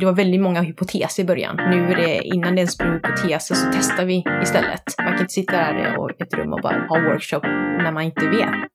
[0.00, 1.56] Det var väldigt många hypoteser i början.
[1.56, 4.82] Nu är det, innan det ens blir hypoteser så testar vi istället.
[4.98, 7.42] Man kan inte sitta där i ett rum och bara ha workshop
[7.82, 8.73] när man inte vet.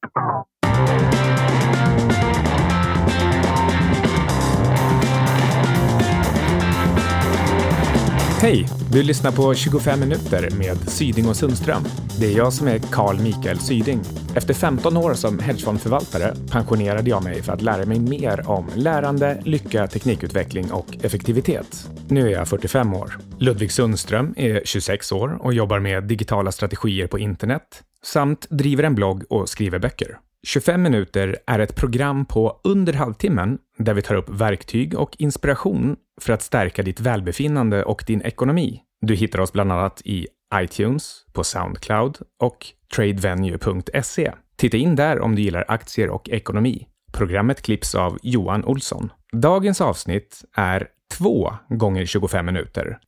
[8.41, 8.67] Hej!
[8.91, 11.83] Du lyssnar på 25 minuter med Syding och Sundström.
[12.19, 14.01] Det är jag som är Carl Mikael Syding.
[14.35, 19.41] Efter 15 år som hedgefondförvaltare pensionerade jag mig för att lära mig mer om lärande,
[19.45, 21.89] lycka, teknikutveckling och effektivitet.
[22.07, 23.17] Nu är jag 45 år.
[23.39, 28.95] Ludvig Sundström är 26 år och jobbar med digitala strategier på internet samt driver en
[28.95, 30.17] blogg och skriver böcker.
[30.47, 35.95] 25 minuter är ett program på under halvtimmen där vi tar upp verktyg och inspiration
[36.21, 38.81] för att stärka ditt välbefinnande och din ekonomi.
[39.01, 42.65] Du hittar oss bland annat i iTunes, på Soundcloud och
[42.95, 44.31] tradevenue.se.
[44.55, 46.87] Titta in där om du gillar aktier och ekonomi.
[47.13, 49.11] Programmet klipps av Johan Olsson.
[49.31, 52.99] Dagens avsnitt är 2 gånger 25 minuter.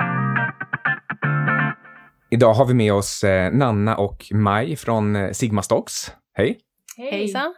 [2.32, 6.12] Idag har vi med oss eh, Nanna och Maj från eh, Sigma Stocks.
[6.34, 6.58] Hej!
[6.98, 7.12] Hej.
[7.12, 7.54] Hejsan!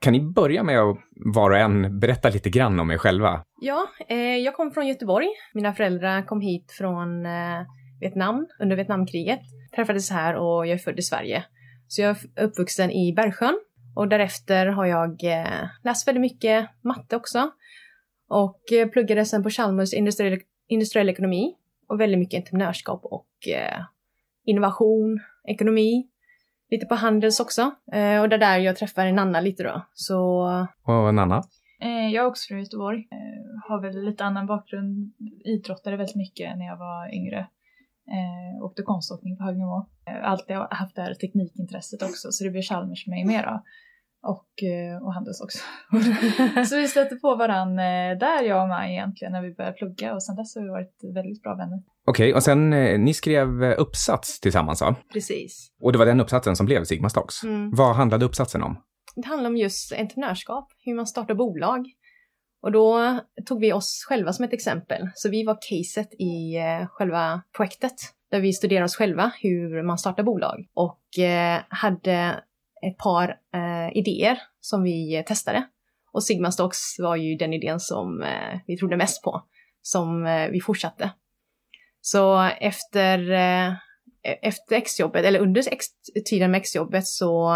[0.00, 0.96] Kan ni börja med att
[1.34, 3.42] var och en berätta lite grann om er själva?
[3.60, 5.26] Ja, eh, jag kommer från Göteborg.
[5.54, 7.60] Mina föräldrar kom hit från eh,
[8.00, 9.40] Vietnam under Vietnamkriget.
[9.76, 11.44] Träffades här och jag är född i Sverige.
[11.88, 13.60] Så jag är uppvuxen i Bergsjön
[13.94, 17.50] och därefter har jag eh, läst väldigt mycket matte också.
[18.28, 21.54] Och eh, pluggade sen på Chalmers industriell, industriell ekonomi
[21.88, 23.80] och väldigt mycket entreprenörskap och eh,
[24.44, 26.08] innovation, ekonomi
[26.70, 27.62] lite på Handels också.
[27.92, 29.82] Eh, och det är där jag träffar Nanna lite då.
[29.94, 30.46] Så...
[30.84, 31.42] Och Nanna?
[31.80, 32.98] Eh, jag är också från Göteborg.
[32.98, 35.12] Eh, har väl lite annan bakgrund.
[35.44, 37.38] Idrottade väldigt mycket när jag var yngre.
[38.16, 39.86] Eh, åkte konståkning på hög nivå.
[40.06, 43.62] Eh, alltid haft det här teknikintresset också så det blev Chalmers för mig mera.
[44.22, 45.58] Och, eh, och Handels också.
[46.68, 50.14] så vi stötte på varann eh, där jag och Maj egentligen när vi började plugga
[50.14, 51.82] och sen dess har vi varit väldigt bra vänner.
[52.08, 54.96] Okej, okay, och sen eh, ni skrev eh, uppsats tillsammans va?
[55.12, 55.68] Precis.
[55.82, 57.42] Och det var den uppsatsen som blev Sigma Stocks.
[57.42, 57.70] Mm.
[57.70, 58.78] Vad handlade uppsatsen om?
[59.16, 61.86] Det handlade om just entreprenörskap, hur man startar bolag.
[62.62, 65.10] Och då tog vi oss själva som ett exempel.
[65.14, 67.94] Så vi var caset i eh, själva projektet
[68.30, 72.42] där vi studerade oss själva hur man startar bolag och eh, hade
[72.86, 75.66] ett par eh, idéer som vi testade.
[76.12, 79.42] Och Sigma Stocks var ju den idén som eh, vi trodde mest på,
[79.82, 81.10] som vi fortsatte.
[82.10, 83.72] Så efter, eh,
[84.42, 85.86] efter exjobbet, eller under ex,
[86.26, 87.50] tiden med exjobbet så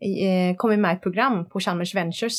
[0.00, 2.38] eh, kom vi med ett program på Chalmers Ventures.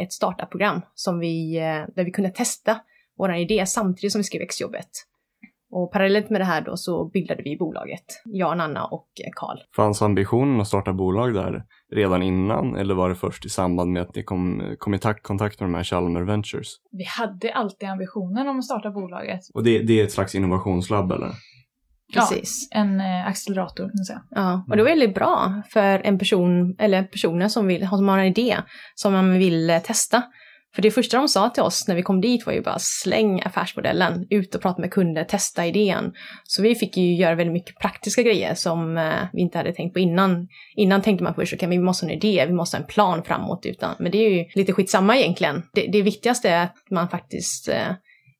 [0.00, 2.80] Ett startup-program som vi, eh, där vi kunde testa
[3.18, 4.90] vår idé samtidigt som vi skrev exjobbet.
[5.76, 9.58] Och parallellt med det här då så bildade vi bolaget, jag, Anna och Karl.
[9.76, 11.62] Fanns ambitionen att starta bolag där
[11.92, 15.60] redan innan eller var det först i samband med att ni kom, kom i kontakt
[15.60, 16.68] med de här Chalmer Ventures?
[16.90, 19.40] Vi hade alltid ambitionen om att starta bolaget.
[19.54, 21.30] Och det, det är ett slags innovationslabb eller?
[22.14, 22.68] Precis.
[22.70, 24.22] Ja, en eh, accelerator kan man säga.
[24.30, 28.18] Ja, och det var väldigt bra för en person, eller personer som, vill, som har
[28.18, 28.56] en idé
[28.94, 30.22] som man vill eh, testa.
[30.74, 33.42] För det första de sa till oss när vi kom dit var ju bara släng
[33.44, 36.12] affärsmodellen, ut och prata med kunder, testa idén.
[36.44, 39.92] Så vi fick ju göra väldigt mycket praktiska grejer som eh, vi inte hade tänkt
[39.92, 40.48] på innan.
[40.76, 42.88] Innan tänkte man först, okej, okay, vi måste ha en idé, vi måste ha en
[42.88, 45.62] plan framåt, utan, men det är ju lite skitsamma egentligen.
[45.74, 47.92] Det, det viktigaste är att man faktiskt eh,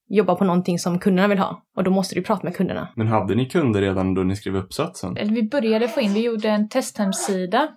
[0.09, 1.63] jobbar på någonting som kunderna vill ha.
[1.77, 2.89] Och då måste du prata med kunderna.
[2.97, 5.15] Men hade ni kunder redan då ni skrev uppsatsen?
[5.15, 7.69] Vi började få in, vi gjorde en testhemsida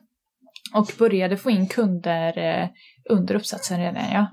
[0.73, 2.69] och började få in kunder eh,
[3.09, 4.27] under uppsatsen redan, ja.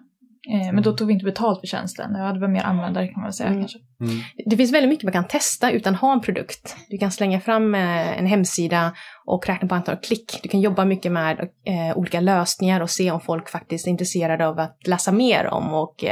[0.51, 2.15] Eh, men då tog vi inte betalt för tjänsten.
[2.15, 3.61] Ja, det var mer användare kan man säga mm.
[3.61, 3.79] kanske.
[4.01, 4.17] Mm.
[4.47, 6.77] Det finns väldigt mycket man kan testa utan att ha en produkt.
[6.89, 8.95] Du kan slänga fram eh, en hemsida
[9.27, 10.41] och räkna på antal klick.
[10.43, 14.47] Du kan jobba mycket med eh, olika lösningar och se om folk faktiskt är intresserade
[14.47, 16.05] av att läsa mer om och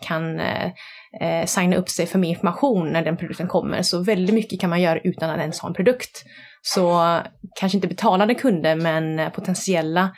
[0.00, 0.40] kan
[1.46, 3.82] signa upp sig för mer information när den produkten kommer.
[3.82, 6.24] Så väldigt mycket kan man göra utan att ens ha en produkt.
[6.62, 7.18] Så
[7.60, 10.10] kanske inte betalade kunder men potentiella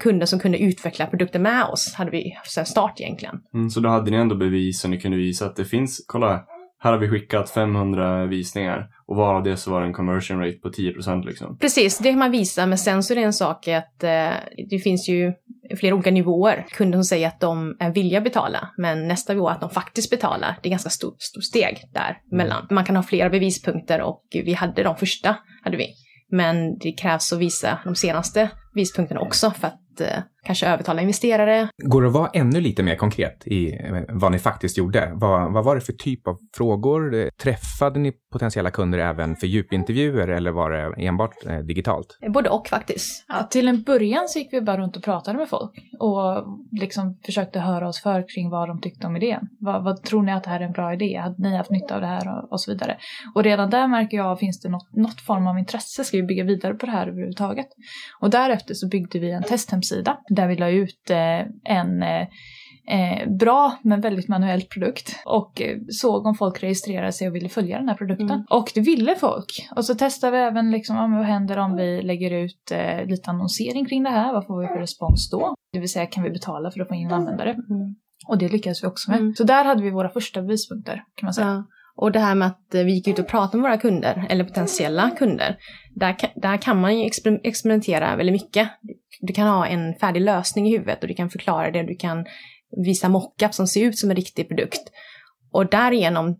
[0.00, 3.40] kunder som kunde utveckla produkter med oss hade vi sen start egentligen.
[3.54, 6.44] Mm, så då hade ni ändå bevis och ni kunde visa att det finns, kolla,
[6.82, 10.58] här har vi skickat 500 visningar och varav det så var det en conversion rate
[10.58, 11.58] på 10% liksom.
[11.58, 14.30] Precis, det kan man visa, men sen så är det en sak att eh,
[14.70, 15.32] det finns ju
[15.78, 16.66] flera olika nivåer.
[16.70, 20.58] Kunder som säger att de är villiga betala, men nästa nivå att de faktiskt betalar.
[20.62, 22.62] Det är ganska stort, stort steg däremellan.
[22.62, 22.74] Mm.
[22.74, 25.86] Man kan ha flera bevispunkter och vi hade de första, hade vi.
[26.30, 31.68] Men det krävs att visa de senaste vispunkterna också för att eh, kanske övertala investerare.
[31.84, 35.12] Går det att vara ännu lite mer konkret i eh, vad ni faktiskt gjorde?
[35.14, 37.14] Vad, vad var det för typ av frågor?
[37.14, 42.18] Eh, Träffade ni potentiella kunder även för djupintervjuer eller var det enbart eh, digitalt?
[42.28, 43.24] Både och faktiskt.
[43.28, 47.18] Ja, till en början så gick vi bara runt och pratade med folk och liksom
[47.26, 49.48] försökte höra oss för kring vad de tyckte om idén.
[49.60, 51.16] Vad, vad tror ni att det här är en bra idé?
[51.16, 52.96] Hade ni haft nytta av det här och, och så vidare?
[53.34, 56.04] Och redan där märker jag, finns det något, något form av intresse?
[56.04, 57.66] Ska vi bygga vidare på det här överhuvudtaget?
[58.20, 62.26] Och därefter så byggde vi en testhemsida där vi la ut eh, en eh,
[62.88, 67.78] eh, bra men väldigt manuell produkt och såg om folk registrerade sig och ville följa
[67.78, 68.30] den här produkten.
[68.30, 68.44] Mm.
[68.50, 69.68] Och det ville folk.
[69.76, 72.72] Och så testade vi även liksom, vad händer om vi lägger ut
[73.06, 74.32] lite annonsering kring det här?
[74.32, 75.54] Vad får vi för respons då?
[75.72, 77.50] Det vill säga kan vi betala för att få in användare?
[77.50, 77.94] Mm.
[78.28, 79.20] Och det lyckades vi också med.
[79.20, 79.34] Mm.
[79.34, 81.46] Så där hade vi våra första bevispunkter kan man säga.
[81.46, 81.64] Ja.
[81.96, 85.10] Och det här med att vi gick ut och pratade med våra kunder, eller potentiella
[85.10, 85.56] kunder,
[85.94, 88.68] där, kan- där kan man ju exper- experimentera väldigt mycket.
[89.20, 92.26] Du kan ha en färdig lösning i huvudet och du kan förklara det, du kan
[92.84, 94.80] visa mockup som ser ut som en riktig produkt.
[95.52, 96.36] Och därigenom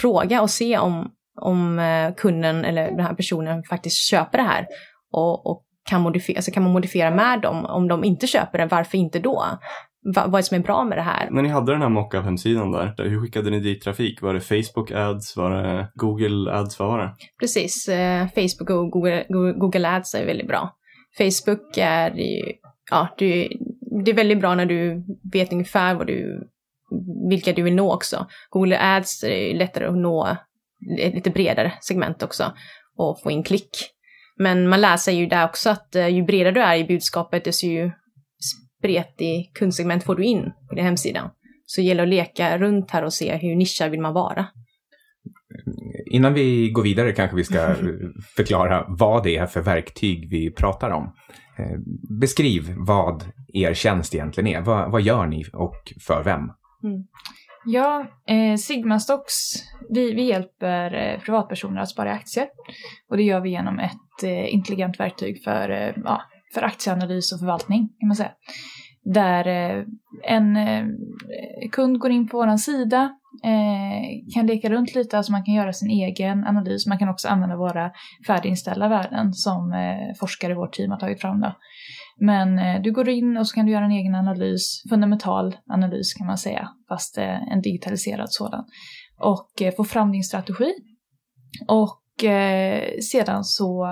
[0.00, 1.10] fråga och se om,
[1.40, 4.66] om eh, kunden eller den här personen faktiskt köper det här.
[5.12, 8.66] Och, och kan, modifiera, alltså kan man modifiera med dem om de inte köper det,
[8.66, 9.44] varför inte då?
[10.14, 11.30] Va, vad som är bra med det här?
[11.30, 14.22] När ni hade den här mockup-hemsidan där, hur skickade ni dit trafik?
[14.22, 15.36] Var det Facebook ads?
[15.36, 16.78] Var det Google ads?
[16.78, 17.14] Vad var det?
[17.40, 20.74] Precis, eh, Facebook och Google, Google Google Ads är väldigt bra.
[21.18, 22.52] Facebook är ju,
[22.90, 23.48] ja, du,
[24.04, 26.48] det är väldigt bra när du vet ungefär vad du,
[27.28, 28.26] vilka du vill nå också.
[28.50, 30.36] Google Ads är ju lättare att nå
[31.00, 32.52] ett lite bredare segment också
[32.96, 33.70] och få in klick.
[34.36, 37.44] Men man lär sig ju där också att eh, ju bredare du är i budskapet,
[37.44, 37.90] desto ju
[38.78, 41.30] spretig kundsegment får du in på din hemsida.
[41.66, 44.46] Så det gäller att leka runt här och se hur nischad vill man vara.
[46.10, 47.74] Innan vi går vidare kanske vi ska
[48.36, 51.14] förklara vad det är för verktyg vi pratar om.
[51.58, 51.78] Eh,
[52.20, 54.60] Beskriv vad er tjänst egentligen är.
[54.60, 56.50] Vad, vad gör ni och för vem?
[57.64, 59.34] Ja, eh, Sigma Stocks,
[59.90, 62.46] vi, vi hjälper eh, privatpersoner att spara i aktier.
[63.10, 66.22] Och det gör vi genom ett eh, intelligent verktyg för, eh, ja,
[66.54, 68.32] för aktieanalys och förvaltning kan man säga.
[69.14, 69.84] Där eh,
[70.24, 70.86] en eh,
[71.72, 73.10] kund går in på vår sida,
[73.44, 76.86] eh, kan leka runt lite, alltså man kan göra sin egen analys.
[76.86, 77.90] Man kan också använda våra
[78.26, 79.72] färdiginställda värden som
[80.20, 81.40] forskare i vårt team har tagit fram.
[81.40, 81.52] Då.
[82.20, 86.26] Men du går in och så kan du göra en egen analys, fundamental analys kan
[86.26, 88.64] man säga, fast en digitaliserad sådan.
[89.18, 90.74] Och få fram din strategi.
[91.68, 91.97] Och
[93.12, 93.86] sedan så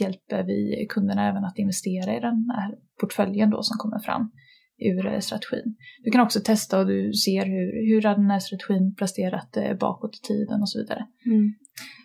[0.00, 4.30] hjälper vi kunderna även att investera i den här portföljen då som kommer fram
[4.80, 5.76] ur eh, strategin.
[6.04, 9.74] Du kan också testa och du ser hur, hur har den här strategin presterat eh,
[9.74, 11.06] bakåt i tiden och så vidare.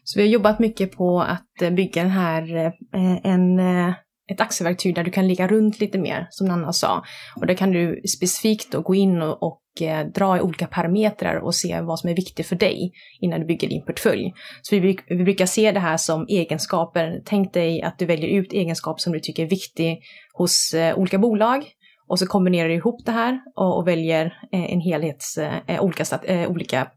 [0.04, 2.56] Så vi har jobbat mycket på att eh, bygga den här,
[2.94, 3.94] eh, en, eh,
[4.32, 7.04] ett aktieverktyg där du kan ligga runt lite mer, som Nanna sa.
[7.36, 11.36] Och där kan du specifikt då gå in och, och eh, dra i olika parametrar
[11.36, 12.92] och se vad som är viktigt för dig
[13.22, 14.34] innan du bygger din portfölj.
[14.62, 17.22] Så vi, vi brukar se det här som egenskaper.
[17.26, 20.00] Tänk dig att du väljer ut egenskaper som du tycker är viktig
[20.34, 21.66] hos eh, olika bolag.
[22.08, 26.04] Och så kombinerar du ihop det här och, och väljer eh, en helhets, eh, olika,
[26.24, 26.88] eh, olika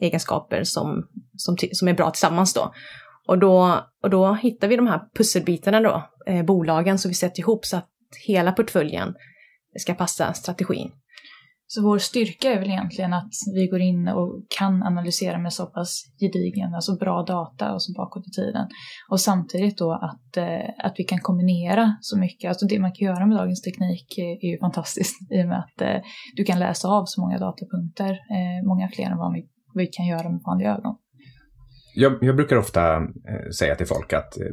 [0.00, 1.06] egenskaper som,
[1.36, 2.72] som, som är bra tillsammans då.
[3.28, 7.40] Och då, och då hittar vi de här pusselbitarna då, eh, bolagen, som vi sätter
[7.40, 7.88] ihop så att
[8.26, 9.14] hela portföljen
[9.78, 10.90] ska passa strategin.
[11.66, 15.66] Så vår styrka är väl egentligen att vi går in och kan analysera med så
[15.66, 18.66] pass gedigen, alltså bra data och så bakåt i tiden.
[19.10, 23.06] Och samtidigt då att, eh, att vi kan kombinera så mycket, alltså det man kan
[23.06, 26.02] göra med dagens teknik är, ju fantastiskt i och med att eh,
[26.36, 30.06] du kan läsa av så många datapunkter, eh, många fler än vad vi, vi kan
[30.06, 30.96] göra med vanliga ögon.
[32.00, 34.46] Jag, jag brukar ofta eh, säga till folk att eh,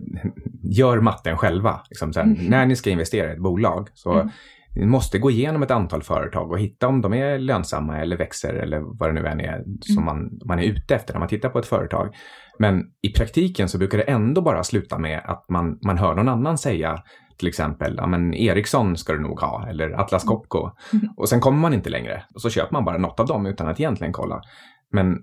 [0.64, 1.82] gör matten själva.
[1.90, 2.38] Liksom här, Mm.
[2.46, 4.30] När ni ska investera i ett bolag så Mm.
[4.76, 8.54] ni måste gå igenom ett antal företag och hitta om de är lönsamma eller växer
[8.54, 10.06] eller vad det nu än är som Mm.
[10.06, 12.16] man, man är ute efter när man tittar på ett företag.
[12.60, 16.30] Men i praktiken så brukar det ändå bara sluta med att man, man hör någon
[16.30, 16.98] annan säga
[17.38, 20.70] till exempel, ja men Ericsson ska du nog ha, eller Atlas Copco.
[20.94, 21.10] Mm.
[21.18, 22.24] Och sen kommer man inte längre.
[22.36, 24.42] Och så köper man bara något av dem utan att egentligen kolla.
[24.92, 25.18] Men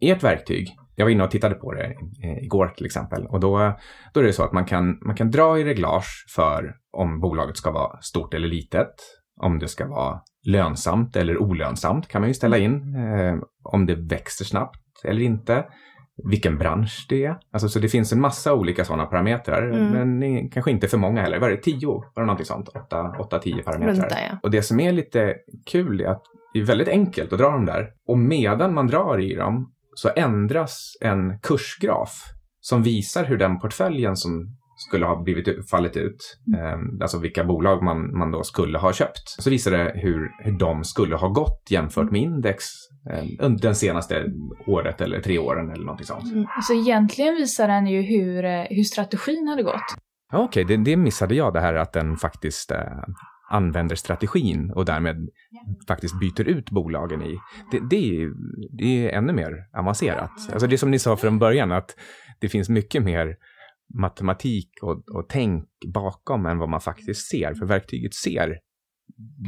[0.00, 1.84] ert verktyg, jag var inne och tittade på det
[2.24, 3.26] eh, igår till exempel.
[3.26, 3.72] Och då,
[4.14, 7.56] då är det så att man kan, man kan dra i reglage för om bolaget
[7.56, 8.94] ska vara stort eller litet.
[9.42, 12.94] Om det ska vara lönsamt eller olönsamt kan man ju ställa in.
[12.96, 15.64] Eh, om det växer snabbt eller inte.
[16.30, 17.36] Vilken bransch det är.
[17.52, 19.70] Alltså, så det finns en massa olika sådana parametrar.
[19.70, 20.18] Mm.
[20.18, 21.40] Men kanske inte för många heller.
[21.40, 21.88] Var det tio?
[21.88, 22.68] Var det någonting sånt?
[22.68, 24.08] Åtta, åtta tio parametrar.
[24.08, 24.38] Där ja.
[24.42, 25.34] Och det som är lite
[25.66, 26.22] kul är att
[26.54, 27.88] det är väldigt enkelt att dra dem där.
[28.08, 32.24] Och medan man drar i dem så ändras en kursgraf
[32.60, 37.82] som visar hur den portföljen som, skulle ha blivit fallit ut, eh, alltså vilka bolag
[37.82, 39.28] man, man då skulle ha köpt.
[39.28, 42.64] Så visade det hur, hur de skulle ha gått jämfört med index
[43.10, 44.24] eh, under den senaste
[44.66, 46.32] året eller tre åren eller någonting sånt.
[46.32, 46.46] Mm.
[46.62, 49.96] Så egentligen visar den ju hur, eh, hur strategin hade gått.
[50.32, 52.78] Okej, okay, det, det, missade jag det här att den faktiskt eh,
[53.50, 55.28] använder strategin och därmed
[55.88, 57.38] faktiskt byter ut bolagen i.
[57.70, 58.30] Det, det, är,
[58.76, 60.30] det är ännu mer avancerat.
[60.52, 61.96] Alltså det som ni sa från början, att
[62.40, 63.36] det finns mycket mer
[63.94, 68.58] matematik och, och tänk bakom än vad man faktiskt ser, för verktyget ser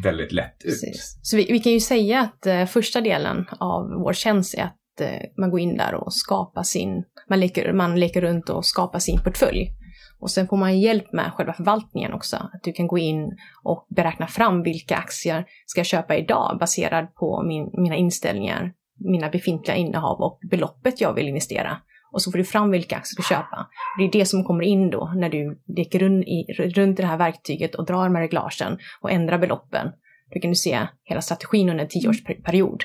[0.02, 0.70] väldigt lätt ut.
[0.70, 1.18] Precis.
[1.22, 5.00] Så vi, vi, kan ju säga att eh, första delen av vår tjänst är att
[5.00, 8.98] eh, man går in där och skapar sin, man leker, man leker runt och skapar
[8.98, 9.81] sin portfölj.
[10.22, 12.36] Och sen får man hjälp med själva förvaltningen också.
[12.36, 17.14] Att du kan gå in och beräkna fram vilka aktier ska jag köpa idag baserad
[17.14, 21.76] på min, mina inställningar, mina befintliga innehav och beloppet jag vill investera.
[22.12, 23.66] Och så får du fram vilka aktier du ska köpa.
[23.98, 27.08] Det är det som kommer in då när du leker runt i, runt i det
[27.08, 29.92] här verktyget och drar med reglagen och ändrar beloppen.
[30.34, 32.82] Då kan du se hela strategin under en tioårsperiod.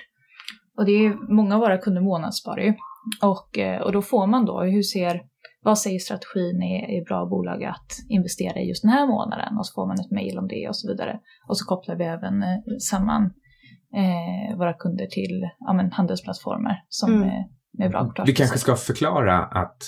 [0.78, 2.74] Och det är många av våra kunder månadssparar ju.
[3.22, 5.22] Och, eh, och då får man då, hur ser
[5.68, 9.58] vad säger strategin är, är bra bolag att investera i just den här månaden?
[9.58, 11.20] Och så får man ett mejl om det och så vidare.
[11.48, 12.58] Och så kopplar vi även eh,
[12.92, 13.24] samman
[14.02, 17.30] eh, våra kunder till ja, men, handelsplattformar som mm.
[17.30, 17.46] är,
[17.78, 19.82] med bra Vi kanske ska förklara att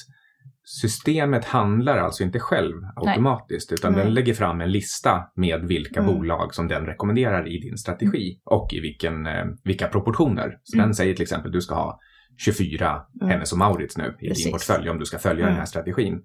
[0.81, 3.75] systemet handlar alltså inte själv automatiskt, Nej.
[3.79, 4.03] utan Nej.
[4.03, 6.13] den lägger fram en lista med vilka mm.
[6.13, 8.59] bolag som den rekommenderar i din strategi mm.
[8.59, 10.59] och i vilken, eh, vilka proportioner.
[10.63, 10.87] Så mm.
[10.87, 11.99] den säger till exempel att du ska ha
[12.39, 13.31] 24 mm.
[13.31, 14.43] Hennes och Maurits nu i Precis.
[14.43, 15.51] din portfölj om du ska följa mm.
[15.51, 16.21] den här strategin.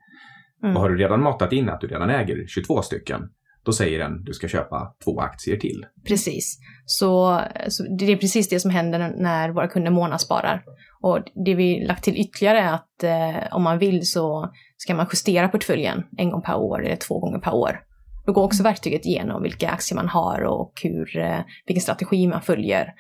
[0.63, 0.77] Mm.
[0.77, 3.23] Och har du redan matat in att du redan äger 22 stycken,
[3.65, 5.87] då säger den du ska köpa två aktier till.
[6.07, 6.59] Precis.
[6.85, 10.65] Så, så, det är precis det som händer när våra kunder månadssparar.
[11.01, 15.07] Och det vi lagt till ytterligare är att eh, om man vill så ska man
[15.13, 17.81] justera portföljen en gång per år eller två gånger per år.
[18.27, 22.43] Då går också verktyget igenom vilka aktier man har och hur, eh, vilken strategi man
[22.43, 22.95] följer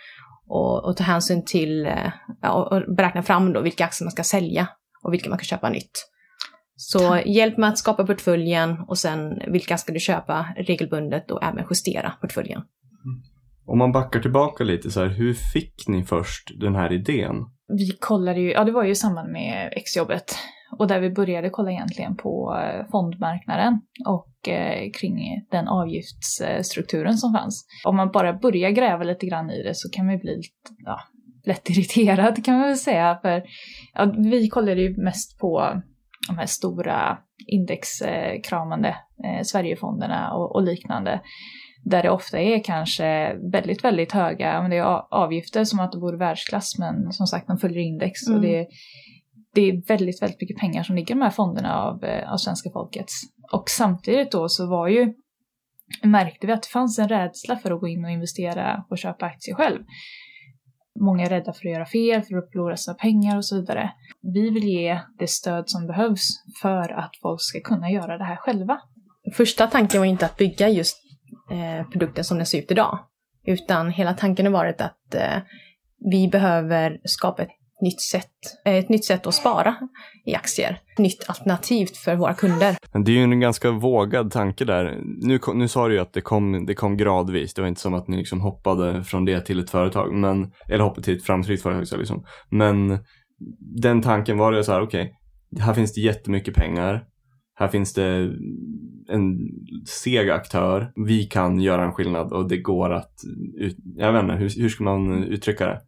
[0.54, 4.24] och, och ta hänsyn till eh, ja, och beräkna fram då vilka aktier man ska
[4.24, 4.68] sälja
[5.02, 6.10] och vilka man kan köpa nytt.
[6.76, 11.64] Så hjälp med att skapa portföljen och sen vilka ska du köpa regelbundet och även
[11.70, 12.58] justera portföljen.
[12.58, 13.22] Mm.
[13.66, 17.34] Om man backar tillbaka lite så här, hur fick ni först den här idén?
[17.68, 20.36] Vi kollade ju, ja det var ju i samband med exjobbet
[20.78, 27.32] och där vi började kolla egentligen på eh, fondmarknaden och eh, kring den avgiftsstrukturen som
[27.32, 27.66] fanns.
[27.84, 30.40] Om man bara börjar gräva lite grann i det så kan man bli
[30.84, 31.00] ja,
[31.44, 33.18] lätt irriterad kan man väl säga.
[33.22, 33.42] För
[33.94, 35.82] ja, vi kollade ju mest på
[36.28, 38.88] de här stora indexkramande
[39.24, 41.20] eh, Sverigefonderna och, och liknande
[41.84, 45.98] där det ofta är kanske väldigt, väldigt höga, men det är avgifter som att det
[45.98, 48.36] vore världsklass men som sagt de följer index mm.
[48.36, 48.66] och det
[49.54, 52.36] det är väldigt, väldigt mycket pengar som ligger i de här fonderna av, eh, av
[52.36, 53.06] svenska folket.
[53.52, 55.14] Och samtidigt då så var ju,
[56.02, 59.26] märkte vi att det fanns en rädsla för att gå in och investera och köpa
[59.26, 59.82] aktier själv.
[61.00, 63.92] Många är rädda för att göra fel, för att förlora sina pengar och så vidare.
[64.20, 66.28] Vi vill ge det stöd som behövs
[66.62, 68.80] för att folk ska kunna göra det här själva.
[69.36, 70.96] Första tanken var inte att bygga just
[71.50, 72.98] eh, produkten som den ser ut idag,
[73.46, 75.38] utan hela tanken har varit att eh,
[76.10, 77.50] vi behöver skapa ett
[77.84, 78.30] nytt sätt,
[78.64, 79.76] eh, ett nytt sätt att spara
[80.26, 80.78] i aktier.
[80.92, 82.76] Ett nytt alternativt för våra kunder.
[83.04, 85.00] Det är ju en ganska vågad tanke där.
[85.20, 87.54] Nu, nu sa du ju att det kom, det kom gradvis.
[87.54, 90.14] Det var inte som att ni liksom hoppade från det till ett företag.
[90.14, 91.88] Men, eller hoppade till ett framgångsrikt företag.
[91.88, 92.24] Så liksom.
[92.50, 92.98] Men
[93.58, 95.14] den tanken var det så här, okej,
[95.52, 97.04] okay, här finns det jättemycket pengar.
[97.56, 98.34] Här finns det
[99.08, 99.38] en
[99.86, 100.92] seg aktör.
[101.06, 103.14] Vi kan göra en skillnad och det går att,
[103.96, 105.80] jag vet inte, hur, hur ska man uttrycka det?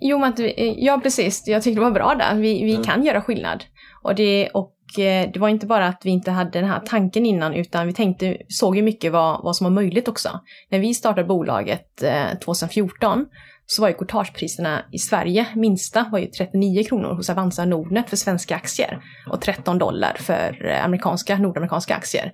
[0.00, 0.34] Jo, men
[0.76, 1.42] ja precis.
[1.46, 2.34] Jag tyckte det var bra där.
[2.34, 2.84] Vi, vi mm.
[2.84, 3.64] kan göra skillnad.
[4.02, 7.26] Och, det, och eh, det var inte bara att vi inte hade den här tanken
[7.26, 10.40] innan, utan vi tänkte, såg ju mycket vad, vad som var möjligt också.
[10.70, 13.26] När vi startade bolaget eh, 2014
[13.66, 18.16] så var ju courtagepriserna i Sverige, minsta var ju 39 kronor hos Avanza Nordnet för
[18.16, 18.98] svenska aktier
[19.30, 22.32] och 13 dollar för eh, amerikanska, nordamerikanska aktier.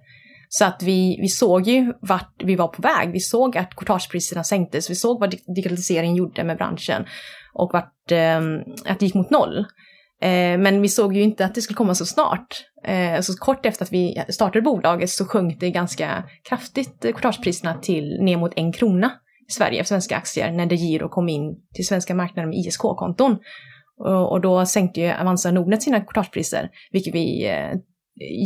[0.52, 3.12] Så att vi, vi såg ju vart vi var på väg.
[3.12, 7.04] Vi såg att courtagepriserna sänktes, vi såg vad digitaliseringen gjorde med branschen
[7.52, 8.40] och vart, eh,
[8.87, 9.59] att det gick mot noll.
[10.23, 12.64] Eh, men vi såg ju inte att det skulle komma så snart.
[12.85, 17.75] Eh, så kort efter att vi startade bolaget så sjönk det ganska kraftigt eh, courtagepriserna
[17.75, 19.12] till ner mot en krona
[19.49, 23.38] i Sverige för svenska aktier när DeGiro kom in till svenska marknaden med ISK-konton.
[23.99, 27.78] Och, och då sänkte ju Avanza Nordnet sina courtagepriser, vilket vi eh,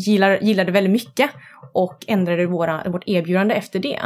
[0.06, 1.30] gillar, gillade väldigt mycket
[1.73, 4.00] och ändrade våra, vårt erbjudande efter det.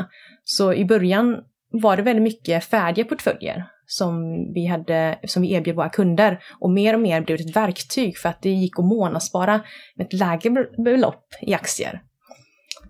[0.45, 1.37] Så i början
[1.71, 4.23] var det väldigt mycket färdiga portföljer som
[4.55, 6.39] vi, hade, som vi erbjöd våra kunder.
[6.61, 9.61] Och mer och mer blev det ett verktyg för att det gick att månadsspara
[9.97, 12.03] med ett lägre belopp i aktier.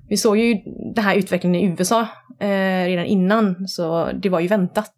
[0.09, 0.55] Vi såg ju
[0.95, 2.01] den här utvecklingen i USA
[2.41, 4.93] eh, redan innan, så det var ju väntat.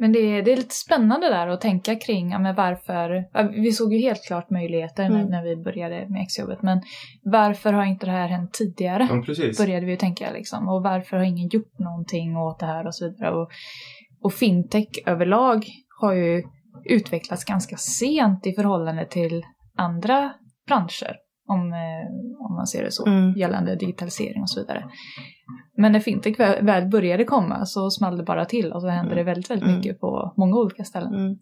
[0.00, 3.24] Men det är, det är lite spännande där att tänka kring ja, men varför.
[3.62, 5.30] Vi såg ju helt klart möjligheter när, Mm.
[5.30, 6.82] när vi började med exjobbet, men
[7.22, 9.06] varför har inte det här hänt tidigare?
[9.10, 9.58] Ja, precis.
[9.58, 10.68] Började vi ju tänka liksom.
[10.68, 13.34] Och varför har ingen gjort någonting åt det här och så vidare.
[13.34, 13.48] Och,
[14.22, 15.64] och fintech överlag
[16.00, 16.42] har ju
[16.84, 19.42] utvecklats ganska sent i förhållande till
[19.76, 20.32] andra
[20.66, 21.16] branscher.
[21.48, 23.32] Om, eh, om man ser det så, Mm.
[23.36, 24.84] gällande digitalisering och så vidare.
[25.76, 29.14] Men när fintech väl, väl började komma så small det bara till och så hände
[29.14, 29.76] det väldigt, väldigt Mm.
[29.76, 31.14] mycket på många olika ställen.
[31.14, 31.36] Mm.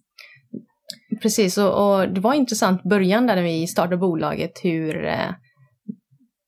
[1.23, 5.31] Precis, och, och det var intressant början där när vi startade bolaget hur eh,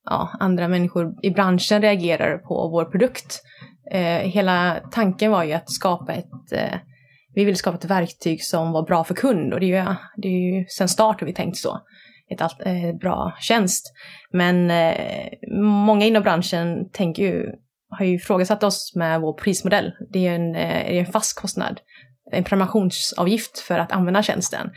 [0.04, 3.40] ja, andra människor i branschen reagerar på vår produkt.
[3.92, 6.78] Eh, hela tanken var ju att skapa ett, eh,
[7.34, 10.28] vi ville skapa ett verktyg som var bra för kund och det är ju, det
[10.28, 11.78] är ju sen start har vi tänkt så.
[12.30, 13.92] Ett allt, eh, bra tjänst.
[14.32, 15.28] Men eh,
[15.60, 17.46] många inom branschen tänker ju,
[17.90, 19.92] har ju ifrågasatt oss med vår prismodell.
[20.12, 21.80] Det är ju en, eh, är en fast kostnad
[22.30, 24.70] en prenumerationsavgift för att använda tjänsten.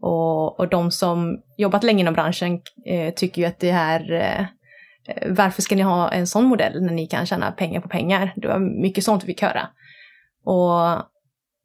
[0.00, 4.46] Och, och de som jobbat länge inom branschen eh, tycker ju att det här, eh,
[5.26, 8.32] varför ska ni ha en sån modell när ni kan tjäna pengar på pengar?
[8.36, 9.68] Det var mycket sånt vi fick höra.
[10.44, 10.92] Och,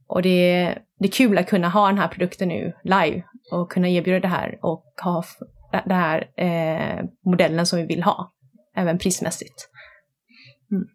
[0.07, 3.89] och det, det är kul att kunna ha den här produkten nu live och kunna
[3.89, 5.23] erbjuda det här och ha
[5.71, 8.31] den här eh, modellen som vi vill ha,
[8.75, 9.69] även prismässigt.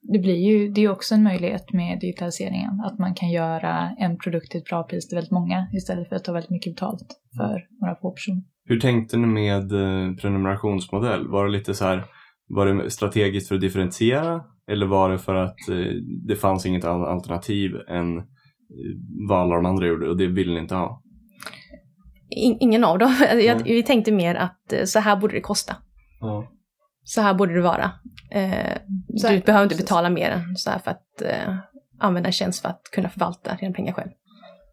[0.03, 2.81] Det blir ju, det är också en möjlighet med digitaliseringen.
[2.81, 6.17] Att man kan göra en produkt till ett bra pris till väldigt många istället för
[6.17, 8.43] att ta väldigt mycket betalt för några få personer.
[8.65, 11.29] Hur tänkte ni med eh, prenumerationsmodell?
[11.29, 12.05] Var det lite så här,
[12.49, 14.43] var det strategiskt för att differentiera?
[14.71, 15.77] Eller var det för att eh,
[16.27, 18.25] det fanns inget alternativ än eh,
[19.29, 21.03] vad alla de andra gjorde och det ville ni inte ha?
[22.31, 23.17] In, ingen av dem.
[23.47, 25.77] Jag, vi tänkte mer att eh, så här borde det kosta.
[26.21, 26.49] Ja.
[27.05, 27.91] Så här borde det vara.
[28.31, 28.77] Eh,
[29.17, 29.87] Så du här, behöver inte precis.
[29.89, 31.55] betala mer än så här för att eh,
[31.99, 34.11] använda en tjänst för att kunna förvalta dina pengar själv.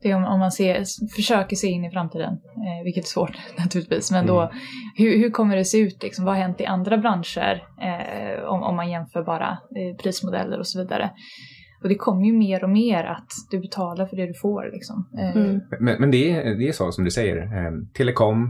[0.01, 0.83] Det är om, om man ser,
[1.15, 4.51] försöker se in i framtiden, eh, vilket är svårt naturligtvis, men då
[4.95, 6.03] hur, hur kommer det se ut?
[6.03, 6.25] Liksom?
[6.25, 10.67] Vad har hänt i andra branscher eh, om, om man jämför bara eh, prismodeller och
[10.67, 11.11] så vidare?
[11.83, 14.71] Och det kommer ju mer och mer att du betalar för det du får.
[14.73, 15.09] Liksom.
[15.19, 15.59] Eh, Mm.
[15.79, 17.37] Men, men det, är, det är så som du säger.
[17.37, 18.43] Eh, telekom,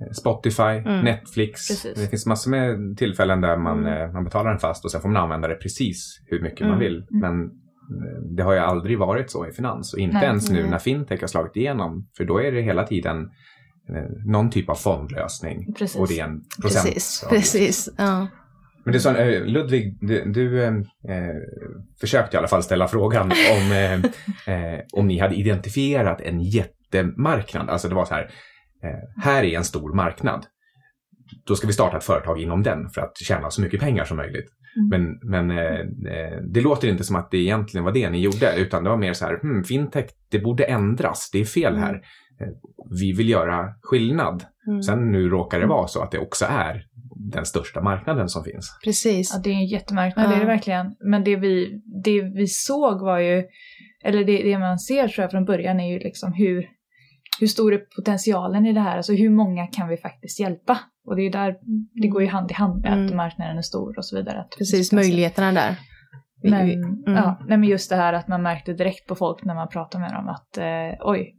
[0.00, 1.04] eh, Spotify, Mm.
[1.04, 1.68] Netflix.
[1.68, 1.94] Precis.
[2.02, 4.12] Det finns massor med tillfällen där man, Mm.
[4.12, 6.80] man betalar den fast och sen får man använda det precis hur mycket man Mm.
[6.80, 7.06] vill.
[7.10, 10.24] Men eh, det har ju aldrig varit så i finans och inte Nej.
[10.26, 12.08] ens nu när fintech har slagit igenom.
[12.16, 13.30] För då är det hela tiden
[14.26, 15.74] någon typ av fondlösning.
[15.78, 16.00] Precis.
[16.00, 16.84] Och det är en procent.
[16.84, 17.88] Precis, precis.
[17.98, 18.26] Ja.
[18.84, 20.72] Men du sa, eh, Ludvig, du, du eh,
[21.08, 21.36] eh,
[22.00, 23.94] försökte i alla fall ställa frågan om, eh,
[24.54, 27.70] eh, om ni hade identifierat en jättemarknad.
[27.70, 28.30] Alltså det var så här,
[28.82, 30.46] eh, här är en stor marknad.
[31.46, 34.16] Då ska vi starta ett företag inom den för att tjäna så mycket pengar som
[34.16, 34.46] möjligt.
[34.76, 34.88] Mm.
[34.88, 35.56] Men, men
[36.52, 39.12] det låter inte som att det egentligen var det ni gjorde, utan det var mer
[39.12, 41.94] så här, hmm, fintech, det borde ändras, det är fel här.
[42.40, 42.48] Eh,
[42.90, 44.44] Vi vill göra skillnad.
[44.66, 44.82] Mm.
[44.82, 46.84] Sen nu råkar det vara så att det också är
[47.30, 48.78] den största marknaden som finns.
[48.84, 49.30] Precis.
[49.34, 50.48] Ja, det är en jättemarknad, det är det Ja.
[50.48, 50.94] verkligen.
[51.00, 53.44] Men det vi, det vi såg var ju,
[54.04, 56.66] eller det, det man ser tror jag från början är ju liksom hur,
[57.40, 58.96] hur stor är potentialen i det här?
[58.96, 60.78] Alltså hur många kan vi faktiskt hjälpa?
[61.06, 61.54] Och det är där,
[62.02, 63.16] det går ju hand i hand med att Mm.
[63.16, 64.40] marknaden är stor och så vidare.
[64.40, 65.76] Att Precis, möjligheterna där.
[66.42, 67.02] Men, mm.
[67.06, 70.02] ja, nej, men just det här att man märkte direkt på folk när man pratade
[70.02, 71.34] med dem att eh, oj,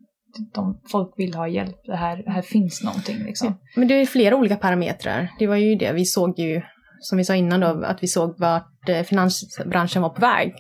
[0.53, 3.59] de, folk vill ha hjälp, det här, här finns någonting liksom.
[3.75, 5.31] Men det är flera olika parametrar.
[5.39, 6.61] Det var ju det vi såg ju,
[6.99, 10.53] som vi sa innan då, att vi såg vart eh, finansbranschen var på väg.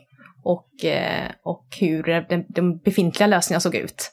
[0.43, 4.11] Och, eh, och hur den, de befintliga lösningarna såg ut.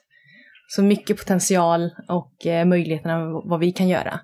[0.69, 4.21] Så mycket potential och eh, möjligheterna vad vi kan göra.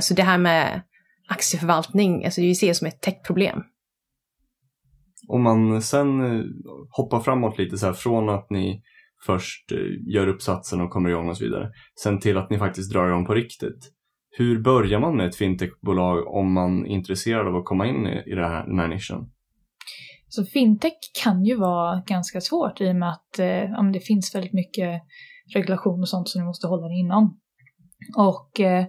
[0.00, 0.80] Så det här med
[1.28, 3.62] aktieförvaltning, alltså vi ser det som ett techproblem.
[5.28, 6.08] Om man sen
[6.90, 8.82] hoppar framåt lite så här från att ni
[9.26, 11.70] först eh, gör uppsatsen och kommer igång och så vidare.
[12.02, 13.90] Sen till att ni faktiskt drar igång på riktigt.
[14.36, 18.34] Hur börjar man med ett fintechbolag om man är intresserad av att komma in i,
[18.34, 19.30] det här, den här nischen?
[20.28, 24.34] Så fintech kan ju vara ganska svårt i och med att eh, ja, det finns
[24.34, 25.02] väldigt mycket
[25.54, 27.40] regulation och sånt som du måste hålla dig inom.
[28.16, 28.86] Och eh,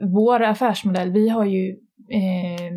[0.00, 1.70] vår affärsmodell, vi har ju,
[2.10, 2.72] eh,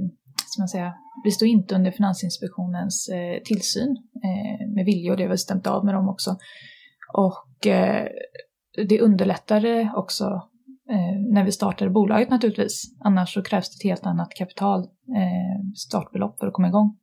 [0.46, 5.24] ska man säga, vi står inte under Finansinspektionens eh, tillsyn eh, med vilja och det
[5.24, 6.38] har vi stämt av med dem också.
[7.14, 8.08] Och eh,
[8.88, 10.26] det underlättade också
[10.90, 12.84] eh, när vi startade bolaget naturligtvis.
[13.00, 14.80] Annars så krävs det ett helt annat kapital,
[15.18, 16.98] eh, startbelopp för att komma igång.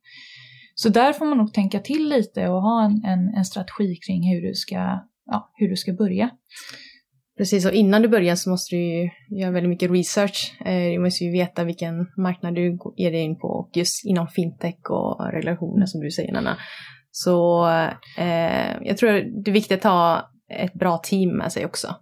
[0.75, 4.33] Så där får man nog tänka till lite och ha en, en, en strategi kring
[4.33, 6.29] hur du ska, ja, hur du ska börja.
[7.37, 10.57] Precis, och innan du börjar så måste du ju göra väldigt mycket research.
[10.65, 14.27] Eh, du måste ju veta vilken marknad du ger dig in på och just inom
[14.27, 16.57] fintech och relationer som du säger Nanna.
[17.11, 17.67] Så
[18.17, 19.09] eh, jag tror
[19.43, 21.95] det är viktigt att ha ett bra team med sig också.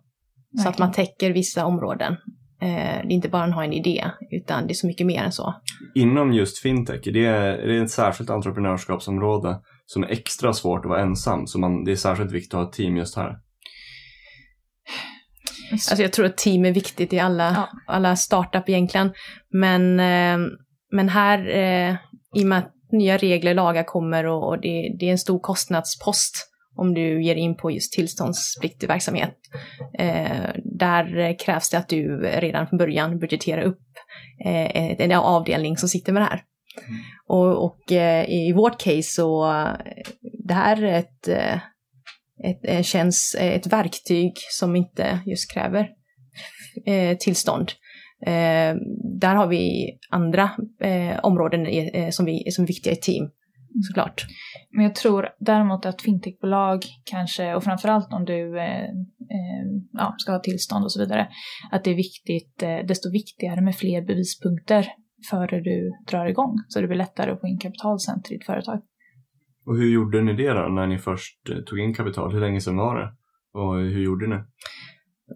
[0.63, 2.13] Så att man täcker vissa områden.
[2.61, 5.23] Eh, det är inte bara att ha en idé, utan det är så mycket mer
[5.23, 5.55] än så.
[5.95, 10.89] Inom just fintech, är det, är det ett särskilt entreprenörskapsområde som är extra svårt att
[10.89, 11.47] vara ensam?
[11.47, 13.42] Så man, det är särskilt viktigt att ha ett team just här?
[15.71, 17.69] Alltså jag tror att team är viktigt i alla, ja.
[17.87, 19.13] alla startup egentligen.
[19.51, 20.47] Men, eh,
[20.91, 21.95] men här, eh,
[22.35, 25.39] i och med att nya regler, lagar kommer och, och det, det, är en stor
[25.39, 29.33] kostnadspost om du ger in på just tillståndspliktig verksamhet.
[29.99, 33.79] Eh, där krävs det att du redan från början budgeterar upp
[34.45, 36.41] en avdelning som sitter med det här.
[36.87, 36.99] Mm.
[37.27, 37.91] Och, och
[38.27, 39.45] i vårt case så,
[40.47, 41.27] det här är ett,
[42.43, 45.89] ett, eh, känns eh, ett verktyg som inte just kräver
[46.85, 47.71] eh, tillstånd.
[48.25, 48.75] Eh,
[49.19, 50.51] där har vi andra
[50.83, 53.29] eh, områden eh, som, vi, som är viktiga i team,
[53.87, 54.25] såklart.
[54.71, 60.31] Men jag tror däremot att fintechbolag kanske, och framförallt om du eh, eh, ja, ska
[60.31, 61.27] ha tillstånd och så vidare,
[61.71, 64.87] att det är viktigt, eh, desto viktigare med fler bevispunkter
[65.29, 68.45] före du drar igång, så det blir lättare att få in kapital sen till ditt
[68.45, 68.81] företag.
[69.65, 72.33] Och hur gjorde ni det då, när ni först tog in kapital?
[72.33, 73.09] Hur länge sedan var det?
[73.59, 74.35] Och hur gjorde ni?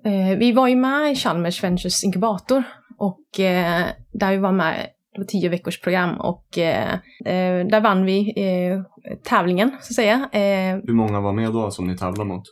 [0.06, 2.63] Eh, vi var ju med i Chalmers Ventures inkubator
[2.98, 6.94] och eh, där vi var med, det var tio veckors program och eh,
[7.26, 8.82] eh där vann vi eh,
[9.24, 10.30] tävlingen så att säga.
[10.32, 12.44] Eh, Hur många var med då som ni tävlade mot?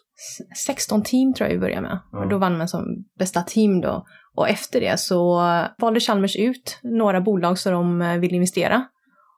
[0.66, 2.24] 16 team tror jag vi började med ja.
[2.24, 2.86] och då vann man som
[3.20, 4.06] bästa team då.
[4.36, 5.42] Och efter det så
[5.78, 8.86] valde Chalmers ut några bolag som de ville investera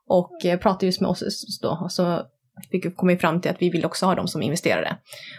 [0.08, 1.86] och pratade just med oss då.
[1.88, 2.22] Så
[2.70, 4.96] fick, kom vi fram till att vi vill också ha dem som investerare.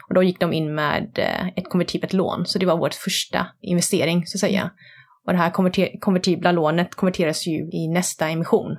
[0.09, 3.47] Och då gick de in med eh, ett konvertibelt lån, så det var vår första
[3.61, 4.71] investering så att säga.
[5.25, 8.77] Och det här konverter konvertibla lånet konverteras ju i nästa emission.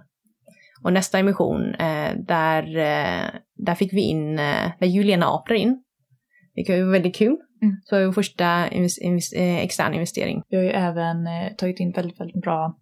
[0.84, 5.82] Och nästa emission, eh, där, eh, där fick vi in, eh, där Juliana Apler in.
[6.54, 7.36] Det var väldigt kul.
[7.62, 7.76] Mm.
[7.84, 10.42] Så det var vår första invest invest eh, extern investering.
[10.48, 12.76] Vi har ju även eh, tagit in väldigt, väldigt bra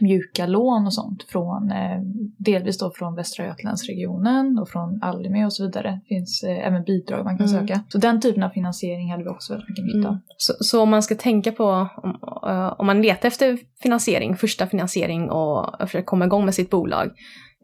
[0.00, 2.00] mjuka lån och sånt från eh,
[2.38, 6.00] delvis då från Västra Götalandsregionen och från Almi och så vidare.
[6.02, 7.60] Det finns eh, även bidrag man kan mm.
[7.60, 7.80] söka.
[7.88, 10.14] Så den typen av finansiering hade vi också väldigt mycket nytta av.
[10.14, 10.24] Mm.
[10.36, 12.18] Så, så, om man ska tänka på om,
[12.50, 17.06] uh, om man letar efter finansiering, första finansiering och försöker komma igång med sitt bolag,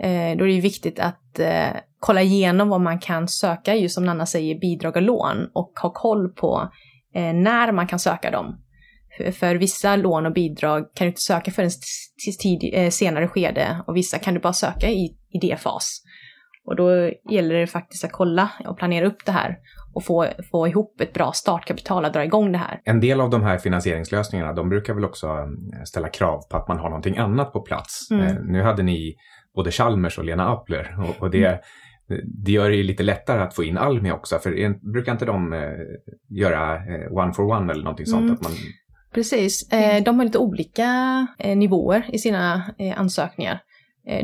[0.01, 3.95] eh, då är det ju viktigt att eh, kolla igenom vad man kan söka, just
[3.95, 6.69] som Nanna säger, bidrag och lån och ha koll på
[7.15, 8.57] eh, när man kan söka dem.
[9.33, 11.71] För vissa lån och bidrag kan du inte söka förrän
[12.41, 16.03] till eh, senare skede och vissa kan du bara söka i idéfas.
[16.65, 19.57] Och då gäller det faktiskt att kolla och planera upp det här
[19.95, 22.81] och få, få ihop ett bra startkapital att dra igång det här.
[22.85, 26.69] En del av de här finansieringslösningarna, de brukar väl också eh, ställa krav på att
[26.69, 28.11] man har någonting annat på plats.
[28.11, 28.27] Mm.
[28.27, 29.15] Eh, nu hade ni
[29.55, 31.61] både Chalmers och Lena Appler och, och det, mm.
[32.45, 35.53] det gör det ju lite lättare att få in Almi också, för brukar inte de
[35.53, 35.61] eh,
[36.29, 38.23] göra eh, one for one eller någonting sånt?
[38.23, 38.35] Mm.
[38.35, 38.53] Att man
[39.15, 39.73] Precis.
[39.73, 40.05] Eh, mm.
[40.05, 43.61] de har lite olika eh, nivåer i sina eh, ansökningar.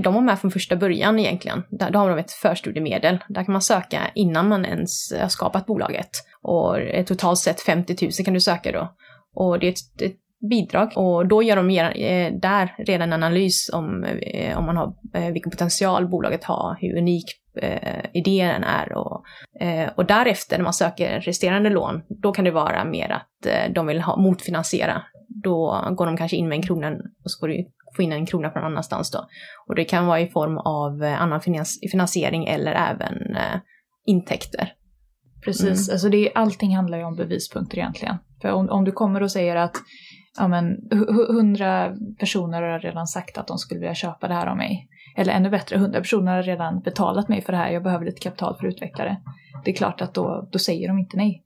[0.01, 1.62] De var med från första början egentligen.
[1.70, 3.18] Där, då har de ett förstudiemedel.
[3.29, 6.11] Där kan man söka innan man ens har skapat bolaget.
[6.42, 8.94] Och totalt sett 50 000 kan du söka då.
[9.35, 10.16] Och det är ett, ett
[10.50, 10.92] bidrag.
[10.96, 11.68] Och då gör de
[12.40, 14.07] där redan en analys om,
[14.57, 14.94] om man har,
[15.33, 17.24] vilken potential bolaget har, hur unik
[17.62, 18.92] eh, idén är.
[18.92, 19.24] Och,
[19.61, 23.72] eh, och därefter när man söker resterande lån, då kan det vara mer att eh,
[23.72, 25.02] de vill ha, motfinansiera.
[25.28, 26.90] Då går de kanske in med en krona
[27.24, 29.26] och så får du få in en krona från annanstans då.
[29.68, 33.61] Och det kan vara i form av eh, annan finans finansiering eller även eh,
[34.07, 34.72] intäkter.
[35.44, 35.94] Precis, mm.
[35.94, 38.16] alltså det, allting handlar ju om bevispunkter egentligen.
[38.42, 39.76] För om, om du kommer och säger att
[40.38, 40.77] ja, men,
[41.29, 44.88] hundra personer har redan sagt att de skulle vilja köpa det här av mig.
[45.16, 48.20] Eller ännu bättre, hundra personer har redan betalat mig för det här, jag behöver lite
[48.20, 49.16] kapital för att utveckla det.
[49.64, 51.44] Det är klart att då, då säger de inte nej.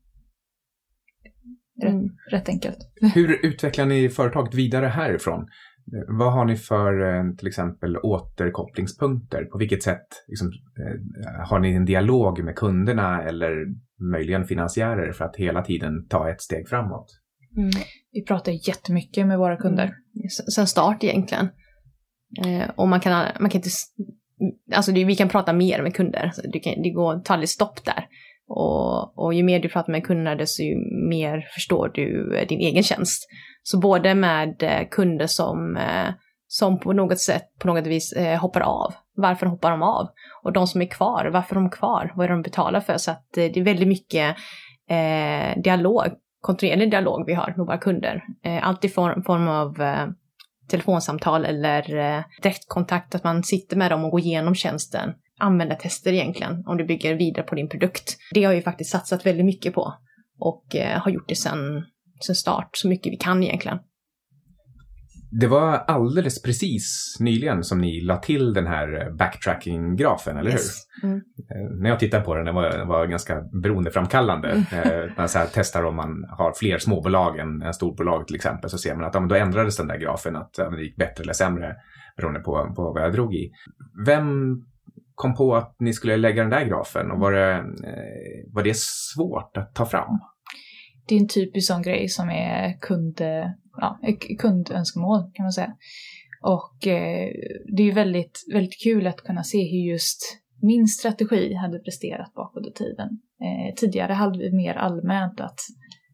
[1.83, 2.09] Rätt, mm.
[2.31, 2.79] rätt enkelt.
[3.15, 5.47] Hur utvecklar ni företaget vidare härifrån?
[6.09, 9.45] Vad har ni för eh, till exempel återkopplingspunkter?
[9.45, 13.67] På vilket sätt liksom, eh, har ni en dialog med kunderna eller
[14.13, 17.07] möjligen finansiärer för att hela tiden ta ett steg framåt?
[17.59, 17.71] Mm.
[18.13, 19.85] Vi pratar jättemycket med våra kunder.
[19.85, 20.29] Mm.
[20.55, 21.49] Sen start egentligen.
[22.47, 23.71] Eh, och man kan, man kan inte,
[24.75, 27.85] alltså det, vi kan prata mer med kunder, det, kan, det går, tar aldrig stopp
[27.85, 28.07] där.
[28.49, 30.63] Och, och ju mer du pratar med kunder desto
[31.09, 33.29] mer förstår du eh, din egen tjänst.
[33.63, 36.15] Så både med eh, kunder som, eh,
[36.47, 40.09] som på något sätt, på något vis hoppar av Varför hoppar de av?
[40.45, 42.13] Och de som är kvar, varför är de kvar?
[42.17, 42.97] Vad är de betalar för?
[42.97, 44.37] Så att det är väldigt mycket
[44.91, 46.07] eh, dialog,
[46.41, 48.25] kontinuerlig dialog vi har med våra kunder.
[48.43, 50.07] Eh, allt i form, form av eh,
[50.71, 55.15] telefonsamtal eller eh, direktkontakt, att man sitter med dem och går igenom tjänsten.
[55.39, 58.17] Användartester egentligen, om du bygger vidare på din produkt.
[58.35, 59.95] Det har vi faktiskt satsat väldigt mycket på
[60.39, 61.85] och eh, har gjort det sedan
[62.21, 63.79] sen start, så mycket vi kan egentligen.
[65.31, 70.59] Det var alldeles precis nyligen som ni la till den här backtracking-grafen, eller hur?
[70.59, 70.83] Yes.
[71.03, 71.17] Mm.
[71.17, 74.49] Eh, När jag tittade på den, den var, den var ganska beroendeframkallande.
[74.49, 74.65] Mm.
[74.73, 78.71] Eh, Man så här testar om man har fler småbolag än, än storbolag till exempel,
[78.71, 81.23] så ser man att ja, då ändrades den där grafen, att ja, det gick bättre
[81.23, 81.77] eller sämre
[82.17, 83.51] beroende på, på vad jag drog i.
[84.07, 84.57] Vem
[85.15, 88.77] kom på att ni skulle lägga den där grafen och var det, eh, var det
[88.77, 90.19] svårt att ta fram?
[91.09, 93.21] Det är en typisk sån grej som är kund,
[93.81, 93.99] ja,
[94.39, 95.73] kundönskemål kan man säga.
[96.43, 97.29] Och eh,
[97.77, 100.21] det är ju väldigt, väldigt kul att kunna se hur just
[100.63, 103.09] min strategi hade presterat bakåt i tiden.
[103.43, 105.61] Eh, tidigare hade vi mer allmänt att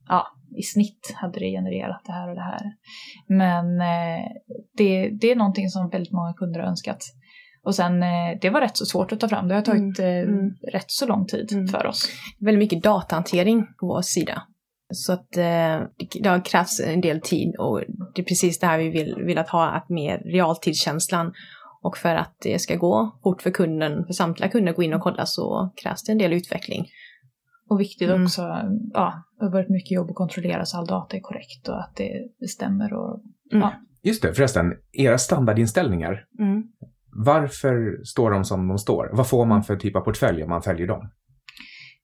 [0.09, 0.27] ja,
[0.59, 2.73] i snitt hade det genererat det här och det här.
[3.27, 4.25] Men eh,
[4.77, 6.99] det, det är någonting som väldigt många kunder har önskat.
[7.65, 9.49] Och sen, eh, det var rätt så svårt att ta fram.
[9.49, 10.55] Det har tagit eh, Mm, mm.
[10.73, 11.67] rätt så lång tid Mm.
[11.69, 12.09] för oss.
[12.39, 14.43] väldigt mycket datahantering på vår sida.
[14.93, 15.81] Så att eh,
[16.23, 17.81] det- krävts en del tid och
[18.15, 21.33] det är precis det här vi vill, vill att ha, att mer realtidskänslan.
[21.83, 24.95] Och för att det ska gå fort för kunden, för samtliga kunder att gå in
[24.95, 26.87] och kolla så krävs det en del utveckling.
[27.69, 28.25] Och viktigt Mm.
[28.25, 28.43] också,
[28.93, 31.97] ja, det har varit mycket jobb att kontrollera så all data är korrekt och att
[31.97, 32.93] det, stämmer.
[32.95, 33.21] Och,
[34.03, 36.63] Just det, förresten, era standardinställningar, Mm.
[37.25, 39.11] varför står de som de står?
[39.13, 41.11] Vad får man för typ av portfölj om man följer dem?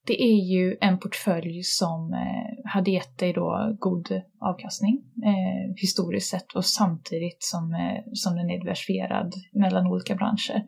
[0.07, 6.31] Det är ju en portfölj som eh, hade gett dig då god avkastning eh, historiskt
[6.31, 10.63] sett och samtidigt som, eh, som den är diversifierad mellan olika branscher.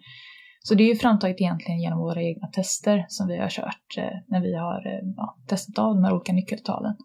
[0.65, 4.19] Så det är ju framtaget egentligen genom våra egna tester som vi har kört eh,
[4.27, 6.97] när vi har eh, ja, testat av de här olika nyckeltalen.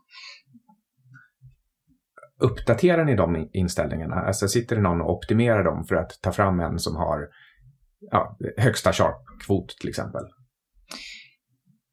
[2.39, 4.15] Uppdaterar ni de inställningarna?
[4.15, 7.27] Alltså sitter det någon och optimerar dem för att ta fram en som har
[8.11, 10.21] ja, högsta sharp-kvot till exempel?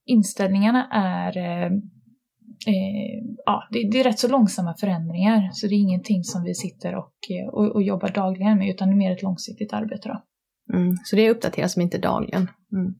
[0.06, 1.72] Inställningarna är eh,
[2.66, 6.54] eh, ja, det, det är rätt så långsamma förändringar så det är ingenting som vi
[6.54, 10.08] sitter och, eh, och, och jobbar dagligen med utan det är mer ett långsiktigt arbete.
[10.08, 10.22] Då.
[10.76, 10.96] Mm.
[11.04, 12.50] Så det uppdateras men inte dagligen.
[12.72, 12.94] Mm.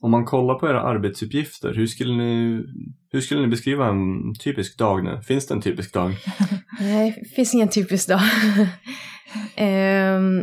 [0.00, 2.62] Om man kollar på era arbetsuppgifter, hur skulle ni,
[3.12, 5.20] hur skulle ni beskriva en typisk dag nu?
[5.22, 6.12] Finns det en typisk dag?
[6.80, 8.20] Nej, det finns ingen typisk dag.
[9.56, 10.42] Ehm,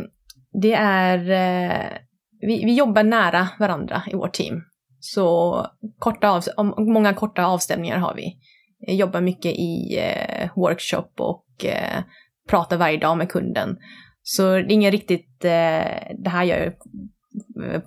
[0.62, 1.98] det är, eh,
[2.42, 4.62] vi, vi jobbar nära varandra i vårt team.
[5.06, 5.68] Så
[6.00, 8.38] korta av, många korta avstämningar har vi.
[8.80, 12.04] Jag jobbar mycket i eh, workshop och eh,
[12.50, 13.78] pratar varje dag med kunden.
[14.22, 16.74] Så det är ingen riktigt, eh, det här gör jag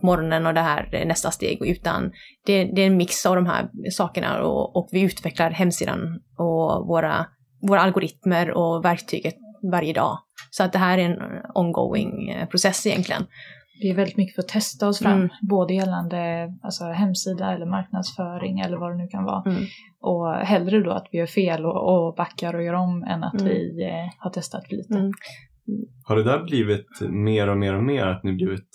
[0.01, 2.13] på morgonen och det här är nästa steg, utan
[2.47, 6.87] det, det är en mix av de här sakerna och, och vi utvecklar hemsidan och
[6.87, 7.27] våra,
[7.69, 9.35] våra algoritmer och verktyget
[9.73, 10.19] varje dag.
[10.51, 11.19] Så att det här är en
[11.55, 13.27] ongoing eh, process egentligen.
[13.81, 15.29] Vi är väldigt mycket för att testa oss fram, Mm.
[15.49, 19.43] både gällande alltså, hemsida eller marknadsföring eller vad det nu kan vara.
[19.51, 19.63] Mm.
[20.01, 23.41] Och hellre då att vi gör fel och, och backar och gör om än att
[23.41, 23.53] Mm.
[23.53, 24.95] vi eh, har testat för lite.
[24.99, 25.13] Mm.
[26.09, 28.69] Har det där blivit mer och mer och mer, att ni blivit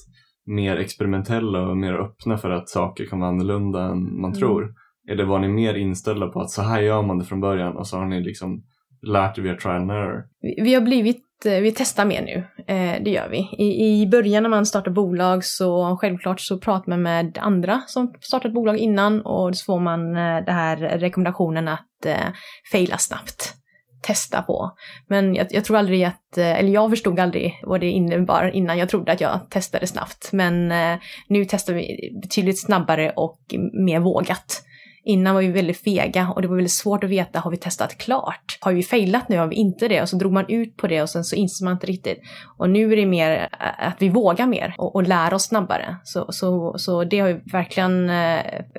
[0.46, 4.40] mer experimentella och mer öppna för att saker kan vara annorlunda än man Mm.
[4.40, 4.74] tror?
[5.12, 7.88] Eller var ni mer inställda på att så här gör man det från början och
[7.88, 8.64] så har ni liksom
[9.08, 10.24] lärt er via trial and error?
[10.42, 12.44] Vi, vi har blivit, Eh, vi testar mer nu,
[12.76, 13.38] eh, det gör vi.
[13.38, 18.14] I, I början när man startar bolag så självklart så pratar man med andra som
[18.22, 22.28] startat bolag innan och så får man eh, den här rekommendationen att eh,
[22.72, 23.54] faila snabbt.
[24.02, 24.72] Testa på.
[25.08, 28.78] Men jag, jag tror aldrig att, eh, eller jag förstod aldrig vad det innebar innan
[28.78, 30.30] jag trodde att jag testade snabbt.
[30.32, 33.40] Men eh, nu testar vi betydligt snabbare och
[33.86, 34.64] mer vågat.
[35.04, 37.98] Innan var vi väldigt fega och det var väldigt svårt att veta, har vi testat
[37.98, 38.58] klart?
[38.62, 39.38] Har vi failat nu?
[39.38, 40.02] Har vi inte det?
[40.02, 42.20] Och så drog man ut på det och sen så inser man inte riktigt.
[42.58, 45.98] Och nu är det mer att vi vågar mer och, och lär oss snabbare.
[46.04, 48.12] Så, så, så det har vi verkligen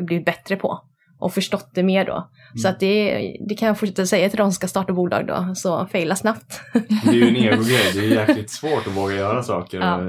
[0.07, 0.81] blivit bättre på
[1.23, 2.31] och förstått det mer då.
[2.63, 5.55] Så att det, det kan jag fortsätta säga till de som ska starta bolag då,
[5.55, 6.61] så faila snabbt.
[7.05, 9.81] Det är ju en egogrej, det är jäkligt svårt att våga göra saker.
[9.81, 10.01] Ja.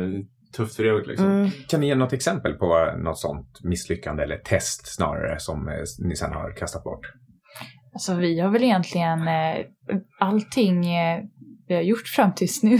[0.58, 1.26] Tufft för egot liksom.
[1.32, 1.50] Mm.
[1.68, 6.16] Kan ni ge något exempel på något sånt misslyckande eller test snarare som eh, ni
[6.16, 7.06] sen har kastat bort?
[7.94, 9.66] Alltså vi har väl egentligen eh,
[10.20, 11.20] allting eh,
[11.68, 12.80] vi har gjort fram tills nu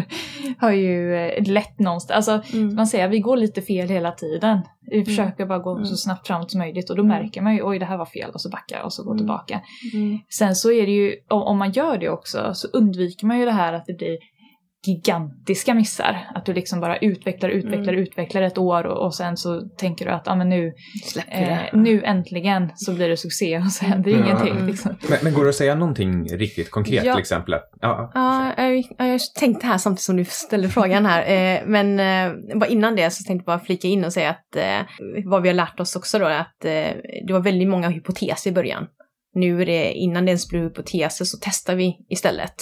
[0.58, 2.28] har ju eh, lett någonstans.
[2.28, 2.74] Alltså Mm.
[2.74, 4.60] man säger vi går lite fel hela tiden.
[4.90, 5.84] Vi försöker bara gå Mm.
[5.86, 7.22] så snabbt framåt som möjligt och då Mm.
[7.22, 9.18] märker man ju oj det här var fel och så backar och så går Mm.
[9.18, 9.60] tillbaka.
[9.94, 10.18] Mm.
[10.30, 13.44] Sen så är det ju, om, om man gör det också så undviker man ju
[13.44, 14.18] det här att det blir
[14.86, 16.28] gigantiska missar.
[16.34, 18.02] Att du liksom bara utvecklar, utvecklar, Mm.
[18.02, 20.72] utvecklar ett år och, och sen så tänker du att ah, men nu,
[21.28, 24.24] eh, nu äntligen så blir det succé och så händer Mm.
[24.24, 24.52] ingenting.
[24.52, 24.66] Mm.
[24.66, 24.96] Liksom.
[25.08, 27.12] Men, men går det att säga någonting riktigt konkret Ja.
[27.14, 27.54] till exempel?
[27.80, 31.20] Ja, Ja, jag, jag tänkte här samtidigt som du ställde frågan här.
[31.56, 34.56] Eh, men eh, bara innan det så tänkte jag bara flika in och säga att
[34.56, 34.86] eh,
[35.24, 38.50] vad vi har lärt oss också då är att eh, det var väldigt många hypoteser
[38.50, 38.86] i början.
[39.34, 42.54] Nu är det, innan det ens blir hypoteser så testar vi istället.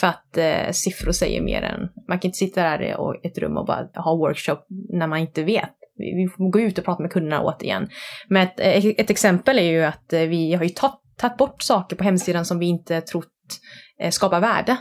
[0.00, 3.56] För att eh, siffror säger mer än, man kan inte sitta där i ett rum
[3.56, 5.74] och bara ha workshop när man inte vet.
[5.98, 7.88] Vi, vi får gå ut och prata med kunderna återigen.
[8.28, 11.96] Men ett, eh, ett exempel är ju att eh, vi har ju tagit, bort saker
[11.96, 13.32] på hemsidan som vi inte trott
[14.00, 14.76] eh, skapar värde.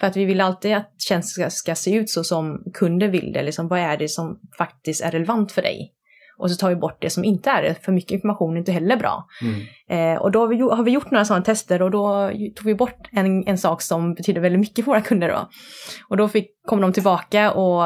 [0.00, 3.32] För att vi vill alltid att tjänsten ska, ska se ut så som kunden vill
[3.32, 3.42] det.
[3.42, 5.92] Liksom, vad är det som faktiskt är relevant för dig?
[6.38, 7.84] Och så tar vi bort det som inte är det.
[7.84, 9.26] För mycket information är inte heller bra.
[9.42, 10.14] Mm.
[10.14, 12.74] Eh, och då har vi, har vi gjort några sådana tester och då tog vi
[12.74, 15.48] bort en, en sak som betyder väldigt mycket för våra kunder då.
[16.08, 17.82] Och då fick, kom de tillbaka och,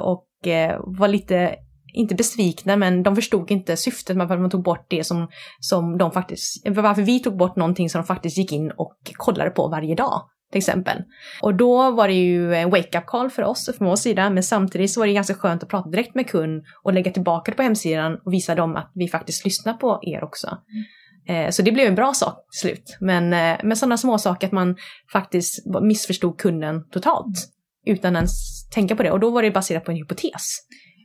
[0.00, 1.54] och eh, var lite,
[1.94, 5.28] inte besvikna, men de förstod inte syftet med att man tog bort det som,
[5.60, 9.50] som de faktiskt, varför vi tog bort någonting som de faktiskt gick in och kollade
[9.50, 10.22] på varje dag.
[10.50, 11.02] Till exempel.
[11.42, 14.90] Och då var det ju en wake-up call för oss, från vår sida, men samtidigt
[14.90, 17.62] så var det ganska skönt att prata direkt med kund och lägga tillbaka det på
[17.62, 20.46] hemsidan och visa dem att vi faktiskt lyssnar på er också.
[20.46, 21.52] Mm.
[21.52, 22.96] Så det blev en bra sak till slut.
[23.00, 24.76] Men eh, med sådana små saker att man
[25.12, 27.48] faktiskt missförstod kunden totalt.
[27.86, 28.30] Utan ens
[28.70, 29.10] tänka på det.
[29.10, 30.58] Och då var det baserat på en hypotes.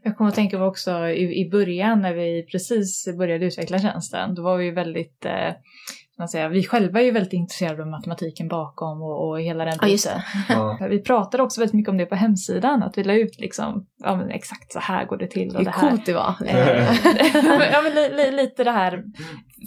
[0.03, 4.36] Jag kommer att tänka på också i, i början när vi precis började utveckla tjänsten.
[4.36, 5.53] Då var vi ju väldigt, eh,
[6.17, 9.78] man säga, vi själva är ju väldigt intresserade av matematiken bakom och, och hela den
[9.82, 10.21] Ja, just biten.
[10.49, 10.88] Ja.
[10.89, 14.15] Vi pratade också väldigt mycket om det på hemsidan, att vi la ut liksom, ja
[14.15, 15.89] men exakt så här går det till och Hur det här.
[15.89, 16.36] coolt det var.
[16.45, 16.58] Eh,
[17.34, 19.04] ja, men, ja, li, li, lite det här,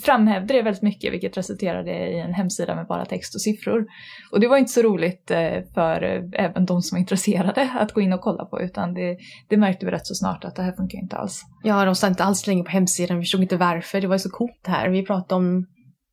[0.04, 3.86] framhävde det väldigt mycket vilket resulterade i en hemsida med bara text och siffror.
[4.32, 7.92] Och det var inte så roligt eh, för eh, även de som var intresserade att
[7.92, 9.16] gå in och kolla på utan det,
[9.48, 11.42] det märkte vi rätt så snart att det här funkar inte alls.
[11.62, 13.16] Ja, de sa inte alls länge på hemsidan.
[13.16, 14.00] Vi förstod inte varför.
[14.00, 14.88] Det var ju så coolt det här.
[14.88, 15.66] Vi pratade om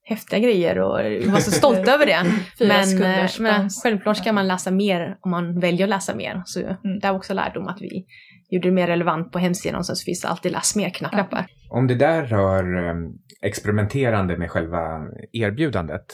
[0.05, 2.23] häftiga grejer och vi var så stolta över det.
[2.59, 6.41] Men, eh, men självklart ska man läsa mer om man väljer att läsa mer.
[6.45, 6.59] Så
[7.01, 8.05] det var också lärdom att vi
[8.49, 11.45] gjorde det mer relevant på hemsidan och sen så finns det alltid läs mer-knappar.
[11.69, 12.95] Om det där rör eh,
[13.41, 16.05] experimenterande med själva erbjudandet,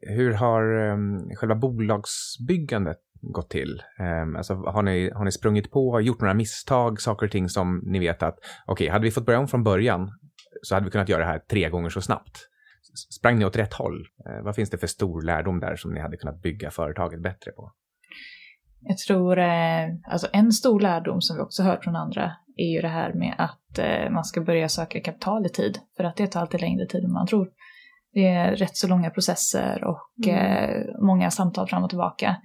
[0.00, 0.96] hur har eh,
[1.36, 3.82] själva bolagsbyggandet gått till?
[3.98, 7.82] Eh, alltså, har, ni, har ni sprungit på, gjort några misstag, saker och ting som
[7.84, 10.10] ni vet att okej, hade vi fått börja om från början
[10.62, 12.48] så hade vi kunnat göra det här tre gånger så snabbt.
[12.94, 14.06] Sprang ni åt rätt håll?
[14.26, 17.50] Eh, vad finns det för stor lärdom där som ni hade kunnat bygga företaget bättre
[17.50, 17.72] på?
[18.80, 22.80] Jag tror, eh, alltså en stor lärdom som vi också hört från andra är ju
[22.80, 25.78] det här med att eh, man ska börja söka kapital i tid.
[25.96, 27.48] För att det tar alltid längre tid än man tror.
[28.12, 30.38] Det är rätt så långa processer och Mm.
[30.38, 32.36] eh, många samtal fram och tillbaka.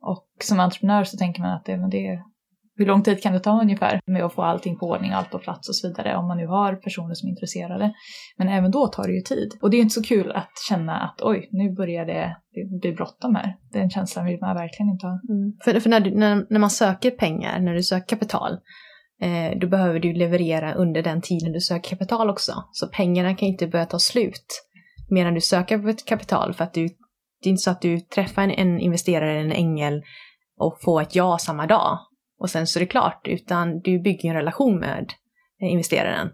[0.00, 2.22] Och som entreprenör så tänker man att det, men det,
[2.78, 5.38] hur lång tid kan det ta ungefär med att få allting på ordning, allt på
[5.38, 7.92] plats och så vidare om man nu har personer som är intresserade.
[8.36, 9.58] Men även då tar det ju tid.
[9.62, 12.36] Och det är inte så kul att känna att oj, nu börjar det,
[12.82, 13.56] det bråttom här.
[13.72, 15.20] Den känslan vill man verkligen inte ha.
[15.28, 15.52] Mm.
[15.64, 18.52] För, för när, du, när, när man söker pengar, när du söker kapital,
[19.22, 22.52] eh, då behöver du leverera under den tiden du söker kapital också.
[22.72, 24.64] Så pengarna kan inte börja ta slut
[25.10, 26.54] medan du söker på ett kapital.
[26.54, 26.88] För att du,
[27.42, 30.02] det är inte så att du träffar en, en investerare, en ängel
[30.58, 31.98] och får ett ja samma dag
[32.38, 35.12] och sen så är det klart, utan du bygger en relation med
[35.62, 36.28] eh, investeraren.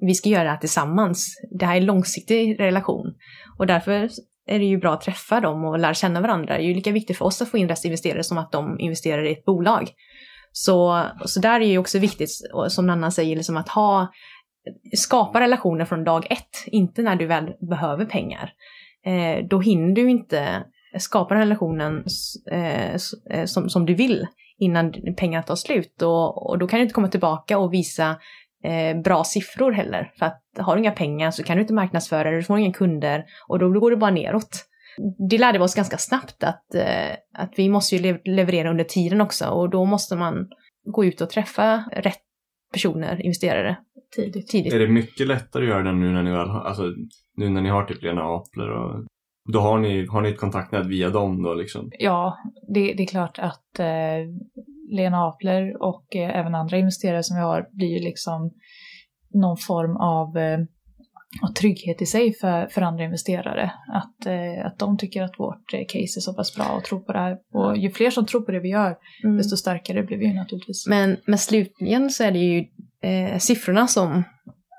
[0.00, 1.40] Vi ska göra det här tillsammans.
[1.58, 3.14] Det här är en långsiktig relation
[3.58, 4.08] och därför
[4.46, 6.54] är det ju bra att träffa dem och lära känna varandra.
[6.54, 8.80] Det är ju lika viktigt för oss att få in rätt investerare som att de
[8.80, 9.90] investerar i ett bolag.
[10.52, 12.30] Så, så där är ju också viktigt,
[12.68, 14.12] som Nanna säger, liksom att ha,
[14.96, 18.52] skapa relationer från dag ett, inte när du väl behöver pengar.
[19.06, 20.64] Eh, då hinner du inte
[20.98, 22.04] skapa den relationen
[22.52, 22.94] eh,
[23.30, 24.26] eh, som, som du vill
[24.60, 26.02] innan pengarna tar slut.
[26.02, 28.16] Och, och då kan du inte komma tillbaka och visa
[28.64, 30.12] eh, bra siffror heller.
[30.18, 33.24] För att har du inga pengar så kan du inte marknadsföra, du får inga kunder
[33.48, 34.66] och då går det bara neråt.
[35.30, 38.84] Det lärde vi oss ganska snabbt att, eh, att vi måste ju le- leverera under
[38.84, 40.48] tiden också och då måste man
[40.84, 42.20] gå ut och träffa rätt
[42.72, 43.76] personer, investerare,
[44.16, 44.48] Tidigt.
[44.48, 44.72] tidigt.
[44.72, 46.82] Är det mycket lättare att göra det nu när ni väl har, alltså
[47.36, 49.04] nu när ni har typ Lena Apler och
[49.52, 51.90] då har ni, har ni ett kontaktnät via dem då liksom?
[51.98, 52.38] Ja,
[52.74, 53.86] det, det är klart att eh,
[54.90, 58.50] Lena Apler och eh, även andra investerare som vi har blir ju liksom
[59.34, 60.58] någon form av, eh,
[61.60, 63.72] trygghet i sig för, för andra investerare.
[63.92, 67.00] Att, eh, att de tycker att vårt eh, case är så pass bra och tror
[67.00, 67.36] på det här.
[67.52, 69.36] Och ju fler som tror på det vi gör, Mm.
[69.36, 70.86] desto starkare blir vi ju naturligtvis.
[70.86, 72.64] Men, men slutligen så är det ju
[73.02, 74.22] eh, siffrorna som,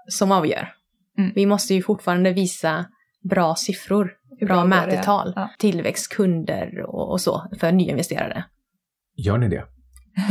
[0.08, 0.70] som avgör.
[1.18, 1.32] Mm.
[1.36, 2.86] Vi måste ju fortfarande visa
[3.30, 4.12] bra siffror,
[4.46, 5.50] bra mätetal, Ja.
[5.60, 8.46] tillväxt, kunder och, och så för nya investerare.
[9.18, 9.66] Gör ni det?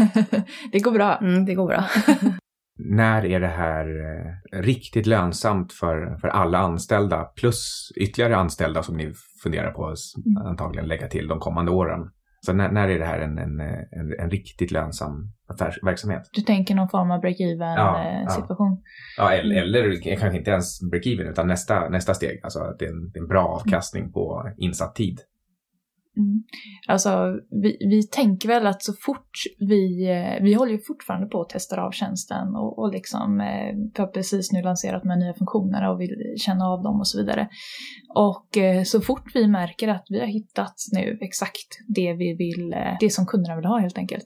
[0.72, 1.16] det går bra.
[1.16, 1.84] Mm, det går bra.
[2.78, 8.96] När är det här eh, riktigt lönsamt för, för alla anställda plus ytterligare anställda som
[8.96, 10.46] ni funderar på att Mm.
[10.46, 12.00] antagligen lägga till de kommande åren?
[12.46, 16.22] Så när, när är det här en, en, en, en riktigt lönsam affärsverksamhet?
[16.32, 18.30] Du tänker någon form av break-even Ja, eh, ja.
[18.30, 18.82] situation?
[19.16, 22.90] Ja, eller, eller kanske inte ens break-even utan nästa, nästa steg, alltså att det är
[22.90, 25.20] en, det är en bra avkastning på insatt tid.
[26.16, 26.42] Mm.
[26.88, 31.40] Alltså, vi, vi tänker väl att så fort vi, eh, vi håller ju fortfarande på
[31.40, 35.34] att testa av tjänsten och, och liksom, eh, vi har precis nu lanserat med nya
[35.34, 37.48] funktioner och vill känna av dem och så vidare.
[38.14, 42.72] Och eh, så fort vi märker att vi har hittat nu exakt det vi vill,
[42.72, 44.24] eh, det som kunderna vill ha helt enkelt,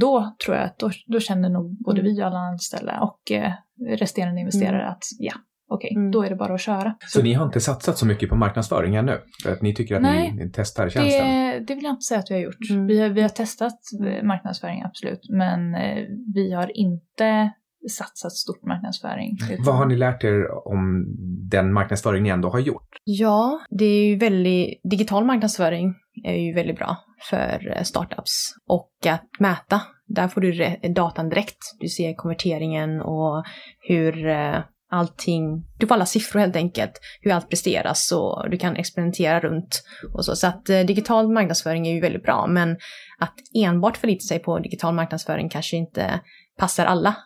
[0.00, 2.12] då tror jag att då, då känner nog både Mm.
[2.12, 3.52] vi och alla anställda och eh,
[3.88, 5.32] resterande investerare att ja,
[5.74, 6.10] okej, Mm.
[6.10, 6.94] då är det bara att köra.
[7.06, 9.18] Så ni har inte satsat så mycket på marknadsföring ännu?
[9.42, 10.32] För att ni tycker att Nej.
[10.32, 11.26] ni, testar tjänsten?
[11.28, 12.70] Det, det vill jag inte säga att vi har gjort.
[12.70, 12.86] Mm.
[12.86, 13.78] Vi, har, vi har testat
[14.22, 15.20] marknadsföring, absolut.
[15.30, 16.04] Men eh,
[16.34, 17.52] vi har inte
[17.90, 19.36] satsat stort marknadsföring.
[19.66, 21.04] Vad har ni lärt er om
[21.50, 22.88] den marknadsföring ni ändå har gjort?
[23.04, 25.94] Ja, det är ju väldigt, digital marknadsföring
[26.24, 26.96] är ju väldigt bra
[27.30, 28.30] för eh, startups.
[28.68, 31.58] Och att mäta, där får du re- datan direkt.
[31.80, 33.44] Du ser konverteringen och
[33.88, 34.56] hur eh,
[34.92, 39.82] allting, du får alla siffror helt enkelt, hur allt presteras och du kan experimentera runt
[40.14, 40.36] och så.
[40.36, 42.76] Så att eh, digital marknadsföring är ju väldigt bra, men
[43.18, 46.20] att enbart förlita sig på digital marknadsföring kanske inte
[46.58, 47.16] passar alla.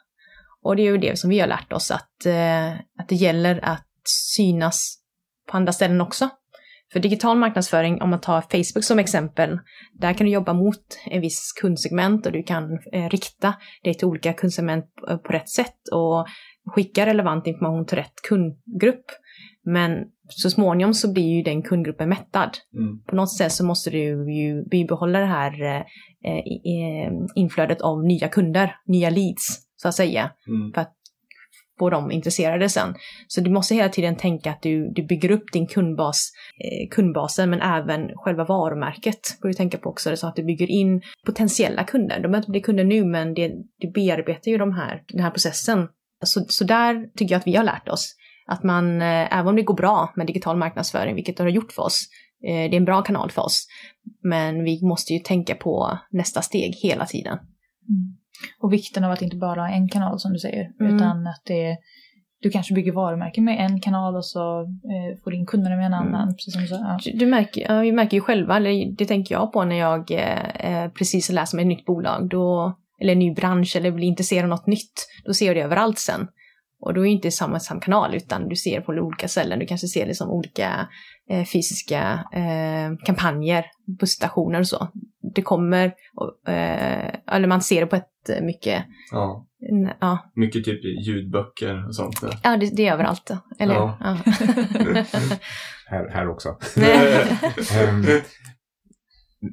[0.62, 3.64] Och det är ju det som vi har lärt oss, att, eh, att det gäller
[3.64, 3.86] att
[4.36, 4.98] synas
[5.50, 6.28] på andra ställen också.
[6.92, 9.58] För digital marknadsföring, om man tar Facebook som exempel,
[9.92, 13.54] där kan du jobba mot en viss kundsegment och du kan eh, rikta
[13.84, 16.26] dig till olika kundsegment på, på rätt sätt och
[16.66, 19.04] skicka relevant information till rätt kundgrupp.
[19.64, 22.50] Men så småningom så blir ju den kundgruppen mättad.
[23.06, 23.98] På något sätt så måste du
[24.34, 25.80] ju bibehålla det här eh,
[26.26, 30.30] eh, inflödet av nya kunder, nya leads, så att säga
[30.74, 30.96] för att
[31.78, 32.94] få dem intresserade sen.
[33.28, 36.30] Så du måste hela tiden tänka att du, du bygger upp din kundbas,
[36.64, 40.16] eh, kundbasen men även själva varumärket bör du tänka på också.
[40.16, 42.16] Så att du bygger in potentiella kunder.
[42.16, 43.48] De behöver inte bli kunder nu men det,
[43.78, 45.88] du bearbetar ju de här, den här processen.
[46.24, 48.14] Så, så där tycker jag att vi har lärt oss.
[48.46, 51.72] Att man, eh, även om det går bra med digital marknadsföring, vilket det har gjort
[51.72, 52.00] för oss,
[52.48, 53.66] eh, det är en bra kanal för oss.
[54.22, 57.38] Men vi måste ju tänka på nästa steg hela tiden.
[57.88, 58.16] Mm.
[58.60, 60.96] Och vikten av att inte bara ha en kanal som du säger, Mm.
[60.96, 61.76] utan att det
[62.40, 65.92] du kanske bygger varumärken med en kanal och så eh, får in kunderna med en
[65.94, 66.14] Mm.
[66.14, 66.28] annan.
[66.34, 66.98] Precis som du sa.
[67.04, 67.12] Ja.
[67.14, 70.48] Du- märker, vi märker ju själva, eller det tänker jag på när jag eh,
[70.82, 74.42] eh, precis läser om ett nytt bolag, då, eller en ny bransch, eller blir intresserad
[74.44, 76.28] av något nytt, då ser jag det överallt sen.
[76.80, 79.66] Och då är det inte samma, samma kanal, utan du ser på olika ställen, du
[79.66, 80.88] kanske ser liksom olika
[81.30, 83.66] eh, fysiska eh, kampanjer,
[84.00, 84.88] busstationer och så.
[85.34, 90.32] Det kommer, och, eh, eller man ser det på ett eh, mycket, Ja, n- ja,
[90.34, 92.38] mycket typ ljudböcker och sånt där.
[92.42, 93.74] ja det, det är överallt, eller?
[93.74, 93.98] Ja.
[94.00, 94.16] Ja.
[95.88, 96.56] Här, här också.
[96.76, 98.22] Nej.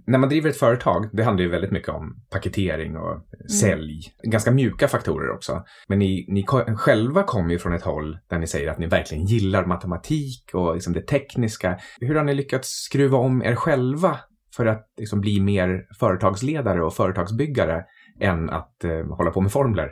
[0.08, 3.26] När man driver ett företag, det handlar ju väldigt mycket om paketering och
[3.60, 4.02] sälj.
[4.24, 5.64] Ganska mjuka faktorer också.
[5.88, 6.46] Men ni, ni
[6.78, 10.74] själva kommer ju från ett håll där ni säger att ni verkligen gillar matematik och
[10.74, 11.78] liksom det tekniska.
[12.00, 14.20] Hur har ni lyckats skruva om er själva
[14.56, 17.84] för att liksom bli mer företagsledare och företagsbyggare
[18.20, 19.90] än att eh, hålla på med formler?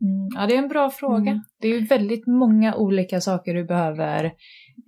[0.00, 1.30] Mm, ja, det är en bra fråga.
[1.30, 1.42] Mm.
[1.60, 4.32] Det är ju väldigt många olika saker du behöver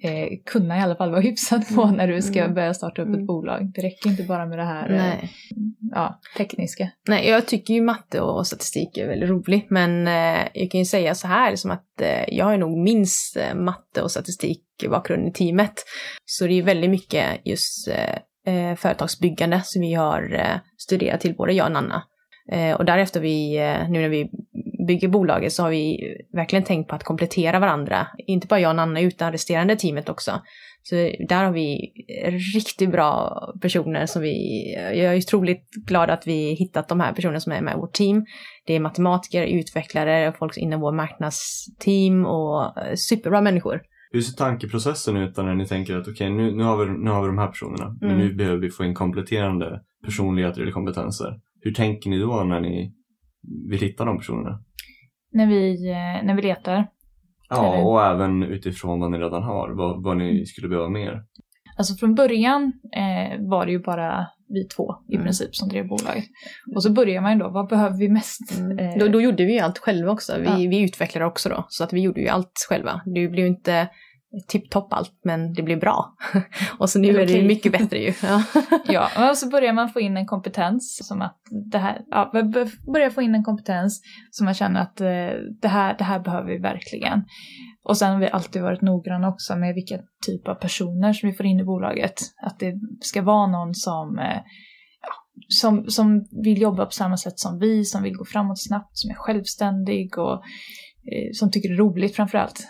[0.03, 3.03] eh, kunna i alla fall vara hyfsad på Mm, när du ska mm, börja starta
[3.03, 3.21] upp mm.
[3.21, 3.73] ett bolag.
[3.75, 5.29] Det räcker inte bara med det här eh,
[5.91, 6.91] ja, tekniska.
[7.09, 10.85] Nej, jag tycker ju matte och statistik är väldigt roligt, men eh, jag kan ju
[10.85, 15.29] säga så här som att eh, jag har nog minst eh, matte och statistik bakgrund
[15.29, 15.75] i teamet.
[16.25, 21.67] Så det är väldigt mycket just eh, företagsbyggande som vi har studerat till, både jag
[21.67, 22.03] och Nanna.
[22.79, 23.59] Och därefter vi,
[23.89, 24.31] nu när vi
[24.87, 25.99] bygger bolaget så har vi
[26.33, 28.07] verkligen tänkt på att komplettera varandra.
[28.27, 30.31] Inte bara jag och Nanna utan resterande teamet också.
[30.83, 30.95] Så
[31.29, 31.93] där har vi
[32.55, 34.37] riktigt bra personer som vi,
[34.75, 37.93] jag är otroligt glad att vi hittat de här personerna som är med i vårt
[37.93, 38.25] team.
[38.67, 43.81] Det är matematiker, utvecklare, folk inom vår marknadsteam och eh, superbra människor.
[44.11, 47.23] Hur ser tankeprocessen ut när ni tänker att okej, nu, nu, har vi, nu har
[47.23, 48.27] vi de här personerna, men Mm.
[48.27, 51.41] nu behöver vi få in kompletterande personligheter eller kompetenser.
[51.61, 52.93] Hur tänker ni då när ni
[53.71, 54.63] vill hitta de personerna?
[55.33, 56.87] När vi, eh, när vi letar.
[57.49, 61.23] Ja, Eller- och även utifrån vad ni redan har, vad, vad ni skulle behöva mer.
[61.79, 65.25] Alltså från början eh, var det ju bara vi två i Mm.
[65.25, 66.25] princip som drev bolaget.
[66.75, 68.41] Och så börjar man ju då, vad behöver vi mest?
[68.81, 70.33] Eh, Då, då gjorde vi ju allt själva också.
[70.39, 70.71] Vi, Ja.
[70.71, 73.01] vi utvecklade också då, så att vi gjorde ju allt själva.
[73.05, 73.89] Det blev ju inte
[74.49, 76.15] tipptopp allt, men det blev bra.
[76.79, 78.13] och så nu Eller är det mycket bättre ju.
[78.23, 78.43] Ja.
[78.89, 81.37] Ja, och så börjar man få in en kompetens som att
[81.71, 82.31] det här, ja,
[82.93, 84.01] börjar få in en kompetens
[84.31, 85.07] som man känner att eh,
[85.61, 87.25] det, här, det här behöver vi verkligen.
[87.89, 91.35] Och sen har vi alltid varit noggranna också med vilken typ av personer som vi
[91.35, 92.15] får in i bolaget.
[92.43, 94.41] Att det ska vara någon som, eh,
[95.49, 99.11] som, som vill jobba på samma sätt som vi, som vill gå framåt snabbt, som
[99.11, 100.35] är självständig och
[101.13, 102.67] eh, som tycker det är roligt framför allt.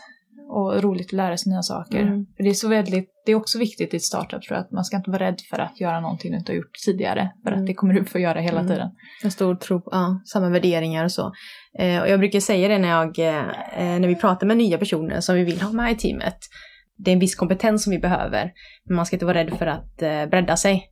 [0.48, 2.02] Och roligt att lära sig nya saker.
[2.02, 2.26] Mm.
[2.36, 4.70] För det är så väldigt, det är också viktigt i ett startup tror jag, att
[4.70, 7.30] man ska inte vara rädd för att göra någonting du inte har gjort tidigare.
[7.42, 7.60] För Mm.
[7.60, 8.72] att det kommer du få göra hela Mm.
[8.72, 8.88] tiden.
[9.24, 11.32] En stor tro på ja, samma värderingar och så.
[11.78, 13.42] Eh, och jag brukar säga det när, jag, eh,
[14.00, 16.38] när vi pratar med nya personer som vi vill ha med i teamet.
[16.98, 18.52] Det är en viss kompetens som vi behöver,
[18.84, 20.90] men man ska inte vara rädd för att eh, bredda sig.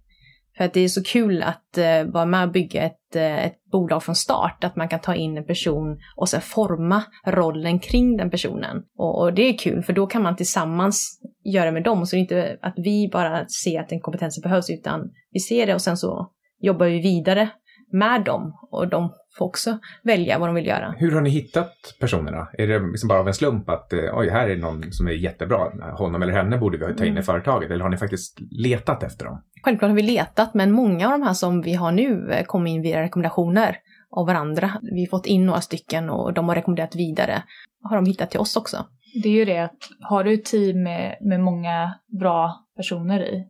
[0.56, 3.64] För att det är så kul att eh, vara med och bygga ett, eh, ett
[3.72, 8.16] bolag från start, att man kan ta in en person och sen forma rollen kring
[8.16, 8.82] den personen.
[8.96, 12.20] Och, och det är kul, för då kan man tillsammans göra med dem, så det
[12.20, 15.82] är inte att vi bara ser att den kompetensen behövs, utan vi ser det och
[15.82, 16.30] sen så
[16.60, 17.50] jobbar vi vidare
[17.94, 20.94] med dem och de får också välja vad de vill göra.
[20.98, 22.48] Hur har ni hittat personerna?
[22.58, 25.12] Är det liksom bara av en slump att eh, oj, här är någon som är
[25.12, 25.58] jättebra,
[25.98, 27.22] honom eller henne borde vi ta in i Mm.
[27.22, 27.70] företaget?
[27.70, 29.42] Eller har ni faktiskt letat efter dem?
[29.62, 32.70] Självklart har vi letat, men många av de här som vi har nu eh, kommer
[32.70, 33.76] in via rekommendationer
[34.16, 34.70] av varandra.
[34.82, 37.42] Vi har fått in några stycken och de har rekommenderat vidare.
[37.82, 38.76] Har de hittat till oss också.
[39.22, 43.36] Det är ju det att har du ett team med, med många bra personer i,
[43.36, 43.44] eh,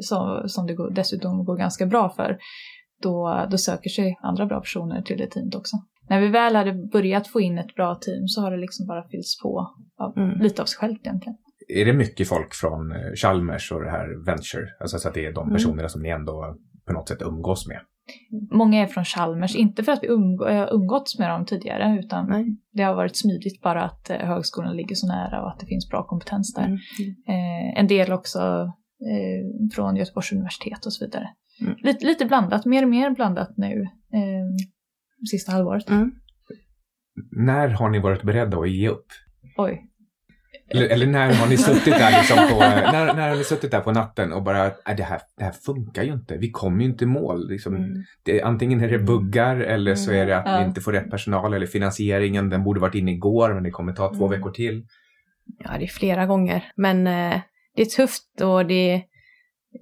[0.00, 2.38] så, som det går, dessutom går ganska bra för,
[3.02, 5.76] då, då söker sig andra bra personer till det teamet också.
[6.08, 9.08] När vi väl hade börjat få in ett bra team så har det liksom bara
[9.08, 10.38] fyllts på av, Mm.
[10.40, 11.36] lite av sig självt egentligen.
[11.68, 14.66] Är det mycket folk från eh, Chalmers och det här Venture?
[14.80, 15.54] Alltså så att det är de Mm.
[15.54, 17.80] personerna som ni ändå på något sätt umgås med?
[18.52, 22.46] Många är från Chalmers, inte för att vi umg- umgåtts med dem tidigare utan Nej.
[22.72, 25.88] det har varit smidigt bara att eh, högskolan ligger så nära och att det finns
[25.88, 26.64] bra kompetens där.
[26.64, 26.78] Mm.
[27.28, 31.28] Eh, en del också eh, från Göteborgs universitet och så vidare.
[31.60, 31.74] Mm.
[31.82, 33.82] Lite, lite blandat, mer och mer blandat nu
[34.12, 34.48] eh,
[35.30, 35.88] sista halvåret.
[35.90, 36.12] Mm.
[37.32, 39.06] När har ni varit beredda att ge upp?
[39.56, 39.84] Oj.
[40.70, 42.58] Eller, eller när har ni suttit där liksom på,
[42.92, 45.52] när, när har ni suttit där på natten och bara, "Nej, det här, det här
[45.52, 47.48] funkar ju inte, vi kommer ju inte i mål.
[47.48, 48.04] Liksom, Mm.
[48.22, 50.60] det, antingen är det buggar eller så är det att Ja.
[50.60, 53.92] ni inte får rätt personal eller finansieringen, den borde varit inne igår men det kommer
[53.92, 54.38] ta två Mm.
[54.38, 54.86] veckor till.
[55.58, 56.64] Ja, det är flera gånger.
[56.76, 57.40] Men eh,
[57.78, 59.02] det är tufft och det,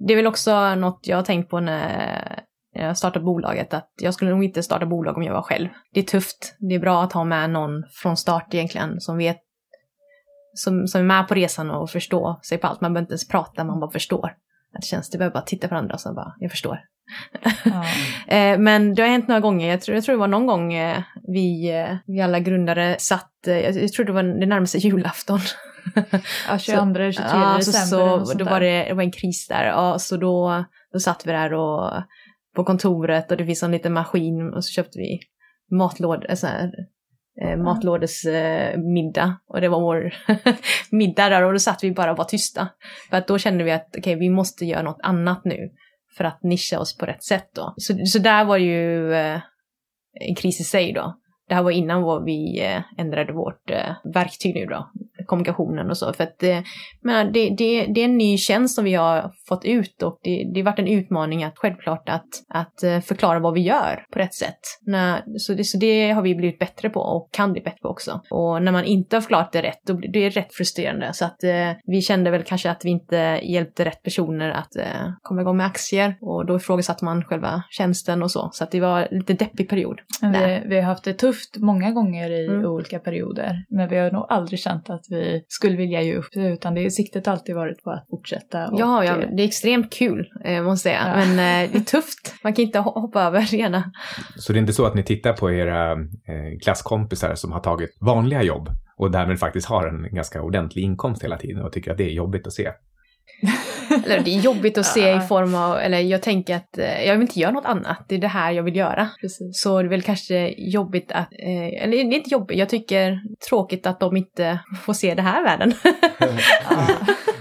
[0.07, 2.43] det är väl också något jag har tänkt på när
[2.73, 5.69] jag startade bolaget, att jag skulle nog inte starta bolag om jag var själv.
[5.93, 6.55] Det är tufft.
[6.59, 9.37] Det är bra att ha med någon från start egentligen som vet,
[10.53, 12.81] som, som är med på resan och förstår sig på allt.
[12.81, 14.27] Man behöver inte ens prata, man bara förstår.
[14.73, 16.79] Att det känns, det behöver bara titta på varandra och så bara, jag förstår.
[18.27, 19.69] Eh, men det har hänt några gånger.
[19.69, 23.31] Jag tror, jag tror det var någon gång eh, vi, eh, vi alla grundare satt,
[23.45, 25.39] jag, jag tror det var det närmaste julafton.
[26.47, 28.19] Ja, 22 eller 23 Ja, så, december.
[28.19, 29.65] så, sånt då var det, det var en kris där.
[29.65, 31.91] Ja, så då, då satt vi där och,
[32.55, 35.19] på kontoret och det finns en liten maskin och så köpte vi
[35.71, 36.71] matlådor, så här,
[37.41, 40.13] eh, matlådesmiddag och det var vår
[40.91, 42.67] middag där och då satt vi bara och var tysta.
[43.09, 45.69] För att då kände vi att okej, vi måste göra något annat nu
[46.17, 47.73] för att nischa oss på rätt sätt då.
[47.77, 49.41] Så, så där var ju eh,
[50.19, 51.17] en kris i sig då.
[51.47, 54.91] Det här var innan vi eh, ändrade vårt eh, verktyg nu då,
[55.27, 56.13] kommunikationen och så.
[56.13, 56.59] För att eh,
[57.01, 60.51] men det, det, det är en ny tjänst som vi har fått ut och det,
[60.53, 64.19] det har varit en utmaning att självklart att, att eh, förklara vad vi gör på
[64.19, 64.59] rätt sätt.
[64.85, 67.89] När, så, det, så det har vi blivit bättre på och kan bli bättre på
[67.89, 68.21] också.
[68.31, 71.13] Och när man inte har förklarat det rätt, då blir det rätt frustrerande.
[71.13, 75.11] Så att eh, vi kände väl kanske att vi inte hjälpte rätt personer att eh,
[75.21, 78.49] komma igång med aktier och då ifrågasatte man själva tjänsten och så.
[78.53, 79.99] Så att det var en lite deppig period.
[80.21, 82.65] Vi, vi har haft det tufft många gånger i Mm.
[82.65, 83.65] olika perioder.
[83.69, 85.16] Men vi har nog aldrig känt att vi
[85.47, 86.25] skulle vilja ge upp.
[86.35, 88.67] Utan det, siktet har alltid varit på att fortsätta.
[88.67, 91.07] Och, Ja, ja, det är extremt kul eh, måste jag säga.
[91.07, 91.25] Ja.
[91.25, 91.29] Men
[91.65, 92.35] eh, det är tufft.
[92.43, 93.91] Man kan inte ho- hoppa över ena.
[94.35, 95.97] Så det är inte så att ni tittar på era eh,
[96.63, 101.37] klasskompisar som har tagit vanliga jobb och därmed faktiskt har en ganska ordentlig inkomst hela
[101.37, 102.71] tiden och tycker att det är jobbigt att se.
[104.05, 107.13] Eller det är jobbigt att se i form av, eller jag tänker att eh, jag
[107.13, 108.05] vill inte göra något annat.
[108.07, 109.09] Det är det här jag vill göra.
[109.21, 109.61] Precis.
[109.61, 113.21] Så det är väl kanske jobbigt att, eh, eller det är inte jobbigt, jag tycker
[113.49, 115.73] tråkigt att de inte får se det här världen.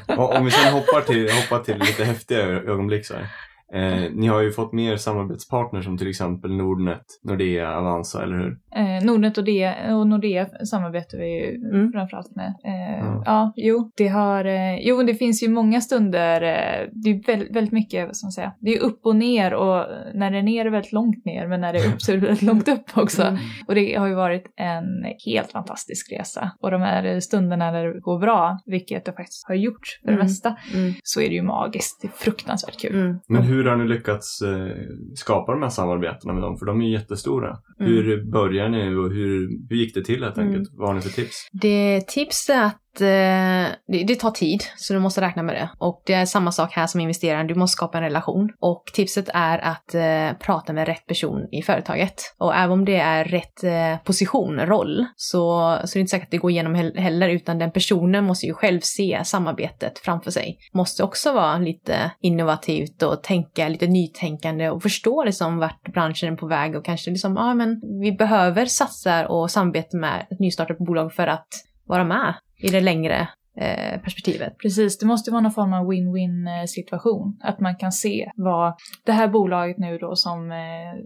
[0.19, 3.27] Om vi sen hoppar till, hoppar till lite häftiga ögonblick så här.
[3.75, 8.59] Eh, ni har ju fått mer samarbetspartners som till exempel Nordnet, Nordea, Avanza, eller hur?
[8.77, 11.93] Eh, Nordnet och, det, och Nordea samarbetar vi ju Mm.
[11.93, 12.55] framförallt med.
[12.65, 13.23] Eh, Mm.
[13.27, 17.57] Ja, jo, det har, eh, jo, det finns ju många stunder, eh, det är väldigt,
[17.57, 20.65] väldigt mycket, man säga, det är upp och ner och när det är ner är
[20.65, 22.85] det väldigt långt ner, men när det är upp så är det väldigt långt upp
[22.95, 23.23] också.
[23.23, 23.37] Mm.
[23.69, 24.85] Och det har ju varit en
[25.27, 26.51] helt fantastisk resa.
[26.61, 30.15] Och de här stunderna när det går bra, vilket det faktiskt har gjort för det
[30.15, 30.25] Mm.
[30.27, 30.93] mesta, Mm.
[31.03, 32.03] så är det ju magiskt.
[32.03, 32.95] Det är fruktansvärt kul.
[33.01, 33.19] Mm.
[33.29, 34.69] Men hur har ni lyckats eh,
[35.15, 36.57] skapa de här samarbetena med dem?
[36.59, 37.57] För de är ju jättestora.
[37.81, 37.93] Mm.
[37.93, 40.49] Hur börjar ni och hur, hur gick det till helt Mm.
[40.49, 40.69] enkelt?
[40.73, 41.49] Vad har ni för tips?
[41.53, 45.69] Det tips är att Eh, det, det tar tid, så du måste räkna med det.
[45.79, 48.53] Och det är samma sak här som investerare, du måste skapa en relation.
[48.61, 52.35] Och tipset är att eh, prata med rätt person i företaget.
[52.39, 56.27] Och även om det är rätt eh, position, roll, så, så är det inte säkert
[56.27, 60.59] att det går igenom heller, utan den personen måste ju själv se samarbetet framför sig.
[60.73, 66.37] Måste också vara lite innovativt och tänka lite nytänkande och förstå liksom vart branschen är
[66.37, 70.79] på väg och kanske liksom, ja men vi behöver satsa och samarbeta med ett nystartat
[70.79, 71.49] bolag för att
[71.87, 73.29] vara med i det längre
[74.05, 74.59] perspektivet.
[74.59, 77.39] Precis, det måste vara någon form av win-win eh, situation.
[77.43, 80.57] Att man kan se vad det här bolaget nu då som eh,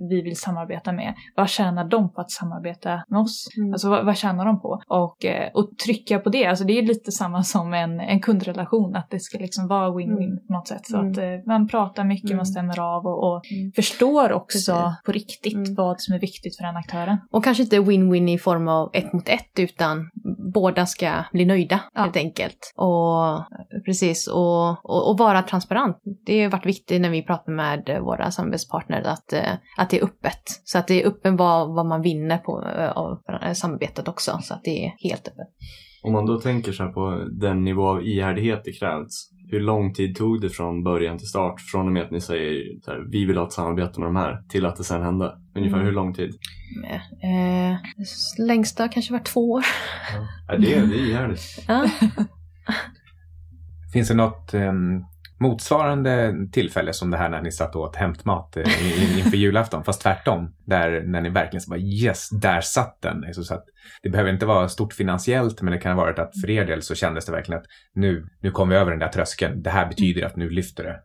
[0.08, 3.48] vi vill samarbeta med, vad tjänar de på att samarbeta med oss?
[3.56, 3.72] Mm.
[3.72, 4.82] Alltså vad, vad tjänar de på?
[4.88, 8.96] Och, eh, och trycka på det, alltså det är lite samma som en, en kundrelation,
[8.96, 10.46] att det ska liksom vara win-win Mm.
[10.46, 10.86] på något sätt.
[10.86, 11.12] Så Mm.
[11.12, 12.36] att eh, man pratar mycket, Mm.
[12.36, 13.72] man stämmer av och, och Mm.
[13.72, 15.02] förstår också Precis.
[15.04, 15.74] på riktigt Mm.
[15.74, 17.16] vad som är viktigt för den aktören.
[17.30, 20.10] Och kanske inte win-win i form av ett mot ett, utan
[20.54, 22.00] båda ska bli nöjda Ja.
[22.02, 22.39] helt enkelt.
[22.76, 23.44] Och
[23.84, 25.96] precis, och, och, och vara transparent.
[26.26, 30.04] Det har varit viktigt när vi pratar med våra samarbetspartner att, eh, att det är
[30.04, 30.42] öppet.
[30.64, 33.18] Så att det är öppen vad, vad man vinner på eh, av
[33.54, 35.48] samarbetet också, så att det är helt öppet.
[36.02, 39.30] Om man då tänker så här på den nivå av ihärdighet det krävs.
[39.50, 41.60] Hur lång tid tog det från början till start?
[41.60, 44.16] Från och med att ni säger så här, vi vill ha ett samarbete med de
[44.16, 45.32] här till att det sen hände.
[45.56, 45.86] Ungefär Mm.
[45.86, 46.34] hur lång tid?
[47.22, 47.76] Eh,
[48.46, 49.64] längsta kanske var två år.
[50.48, 51.64] Ja, det, är- det är ihärdigt.
[51.68, 51.86] Ja.
[53.92, 54.72] Finns det något eh,
[55.40, 60.02] motsvarande tillfälle som det här när ni satt och åt hämtmat eh, inför julafton, fast
[60.02, 60.54] tvärtom?
[60.64, 63.24] Där när ni verkligen så bara yes, där satt den.
[63.24, 63.64] Eh, så att
[64.02, 66.82] det behöver inte vara stort finansiellt, men det kan ha varit att för er del
[66.82, 69.62] så kändes det verkligen att nu, nu kom vi över den där tröskeln.
[69.62, 71.00] Det här betyder att nu lyfter det.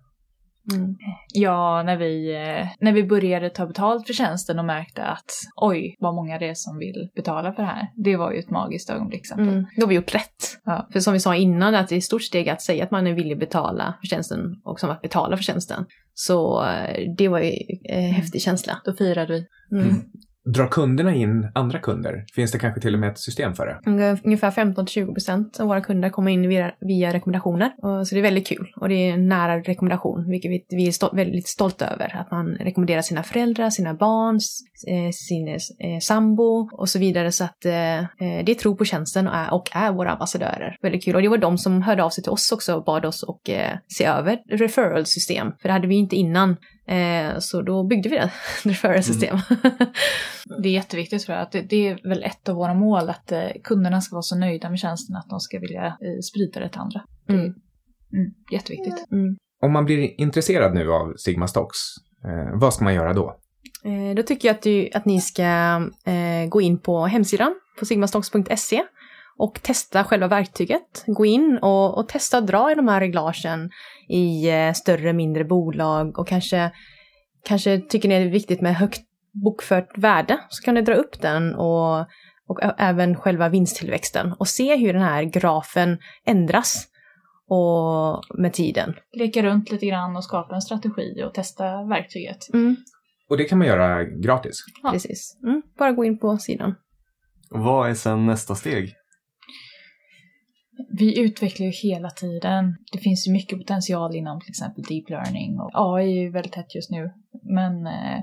[0.73, 0.95] Mm.
[1.33, 5.95] Ja, när vi, eh, när vi började ta betalt för tjänsten och märkte att oj,
[5.99, 7.87] vad många det är som vill betala för det här.
[7.95, 9.31] Det var ju ett magiskt ögonblick.
[9.31, 9.65] Mm.
[9.77, 10.59] Då har vi gjort rätt.
[10.63, 10.87] Ja.
[10.91, 13.07] För som vi sa innan, att det är ett stort steg att säga att man
[13.07, 15.85] är villig betala för tjänsten och som att betala för tjänsten.
[16.13, 17.51] Så eh, det var ju
[17.89, 18.81] eh, häftig känsla.
[18.85, 19.47] Då firade vi.
[19.77, 19.95] Mm.
[20.45, 22.25] Drar kunderna in andra kunder?
[22.35, 23.79] Finns det kanske till och med ett system för det?
[24.23, 27.71] Ungefär- 15-20 procent av våra kunder kommer in via, via rekommendationer.
[28.05, 28.71] Så det är väldigt kul.
[28.75, 32.15] Och det är en nära rekommendation, vilket vi, vi är stolt, väldigt stolta över.
[32.15, 34.35] Att man rekommenderar sina föräldrar, sina barn,
[34.87, 37.31] eh, sin eh, sambo och så vidare.
[37.31, 37.71] Så att eh,
[38.19, 40.77] det är tro på tjänsten och är, och är våra ambassadörer.
[40.81, 41.15] Väldigt kul.
[41.15, 43.55] Och det var de som hörde av sig till oss också och bad oss att
[43.87, 45.51] se över referral-system.
[45.61, 46.55] För det hade vi inte innan.
[46.87, 48.31] Eh, så då byggde vi det,
[48.69, 49.37] referral-system.
[50.61, 51.41] Det är jätteviktigt jag.
[51.41, 54.35] Att det, det är väl ett av våra mål att eh, kunderna ska vara så
[54.37, 57.01] nöjda med tjänsten att de ska vilja eh, sprida det till andra.
[57.27, 57.45] Det är Mm.
[58.13, 59.11] mm, jätteviktigt.
[59.11, 59.35] Mm.
[59.63, 61.77] Om man blir intresserad nu av Sigma Stocks,
[62.25, 63.35] eh, vad ska man göra då?
[63.83, 65.43] Eh, Då tycker jag att, du, att ni ska
[66.05, 68.83] eh, gå in på hemsidan på sigmastocks.se
[69.37, 71.03] och testa själva verktyget.
[71.07, 73.69] Gå in och, och testa att dra i de här reglagen
[74.09, 76.71] i eh, större, mindre bolag och kanske,
[77.45, 79.01] kanske tycker ni det är viktigt med högt
[79.43, 81.99] bokfört värde så kan ni dra upp den och,
[82.47, 86.87] och även själva vinsttillväxten och se hur den här grafen ändras
[87.47, 88.93] och med tiden.
[89.13, 92.53] Leka runt lite grann och skapa en strategi och testa verktyget.
[92.53, 92.75] Mm,
[93.29, 94.57] Och det kan man göra gratis.
[94.83, 94.91] Ja.
[94.91, 95.37] Precis.
[95.43, 96.75] Mm, bara gå in på sidan.
[97.49, 98.93] Vad är sen nästa steg?
[100.89, 102.77] Vi utvecklar ju hela tiden.
[102.91, 106.55] Det finns ju mycket potential inom till exempel deep learning och AI är ju väldigt
[106.55, 107.11] hett just nu.
[107.43, 108.19] Men eh,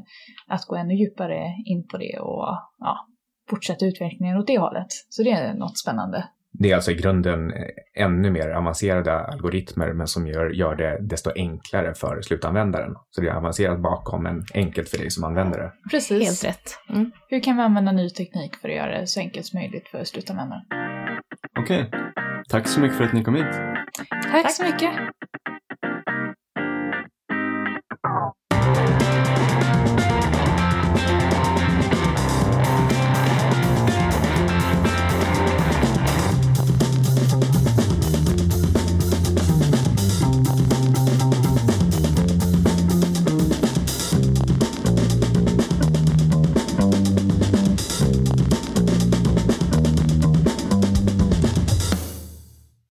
[0.49, 2.49] att gå ännu djupare in på det och
[2.79, 3.09] ja,
[3.51, 4.87] fortsätta utvecklingen åt det hållet.
[5.09, 6.25] Så det är något spännande.
[6.55, 10.99] Det är alltså i grunden eh, ännu mer avancerade algoritmer men som gör, gör det
[11.01, 12.95] desto enklare för slutanvändaren.
[13.11, 15.73] Så det är avancerat bakom men enkelt för dig som använder det.
[15.91, 16.25] Precis.
[16.25, 16.79] Helt rätt.
[16.89, 17.13] Mm.
[17.29, 20.05] Hur kan vi använda ny teknik för att göra det så enkelt som möjligt för
[20.05, 20.63] slutanvändaren?
[21.59, 21.91] Okej.
[22.53, 23.47] Tack så mycket för att ni kom hit.
[24.11, 24.91] Tack, Tack så mycket.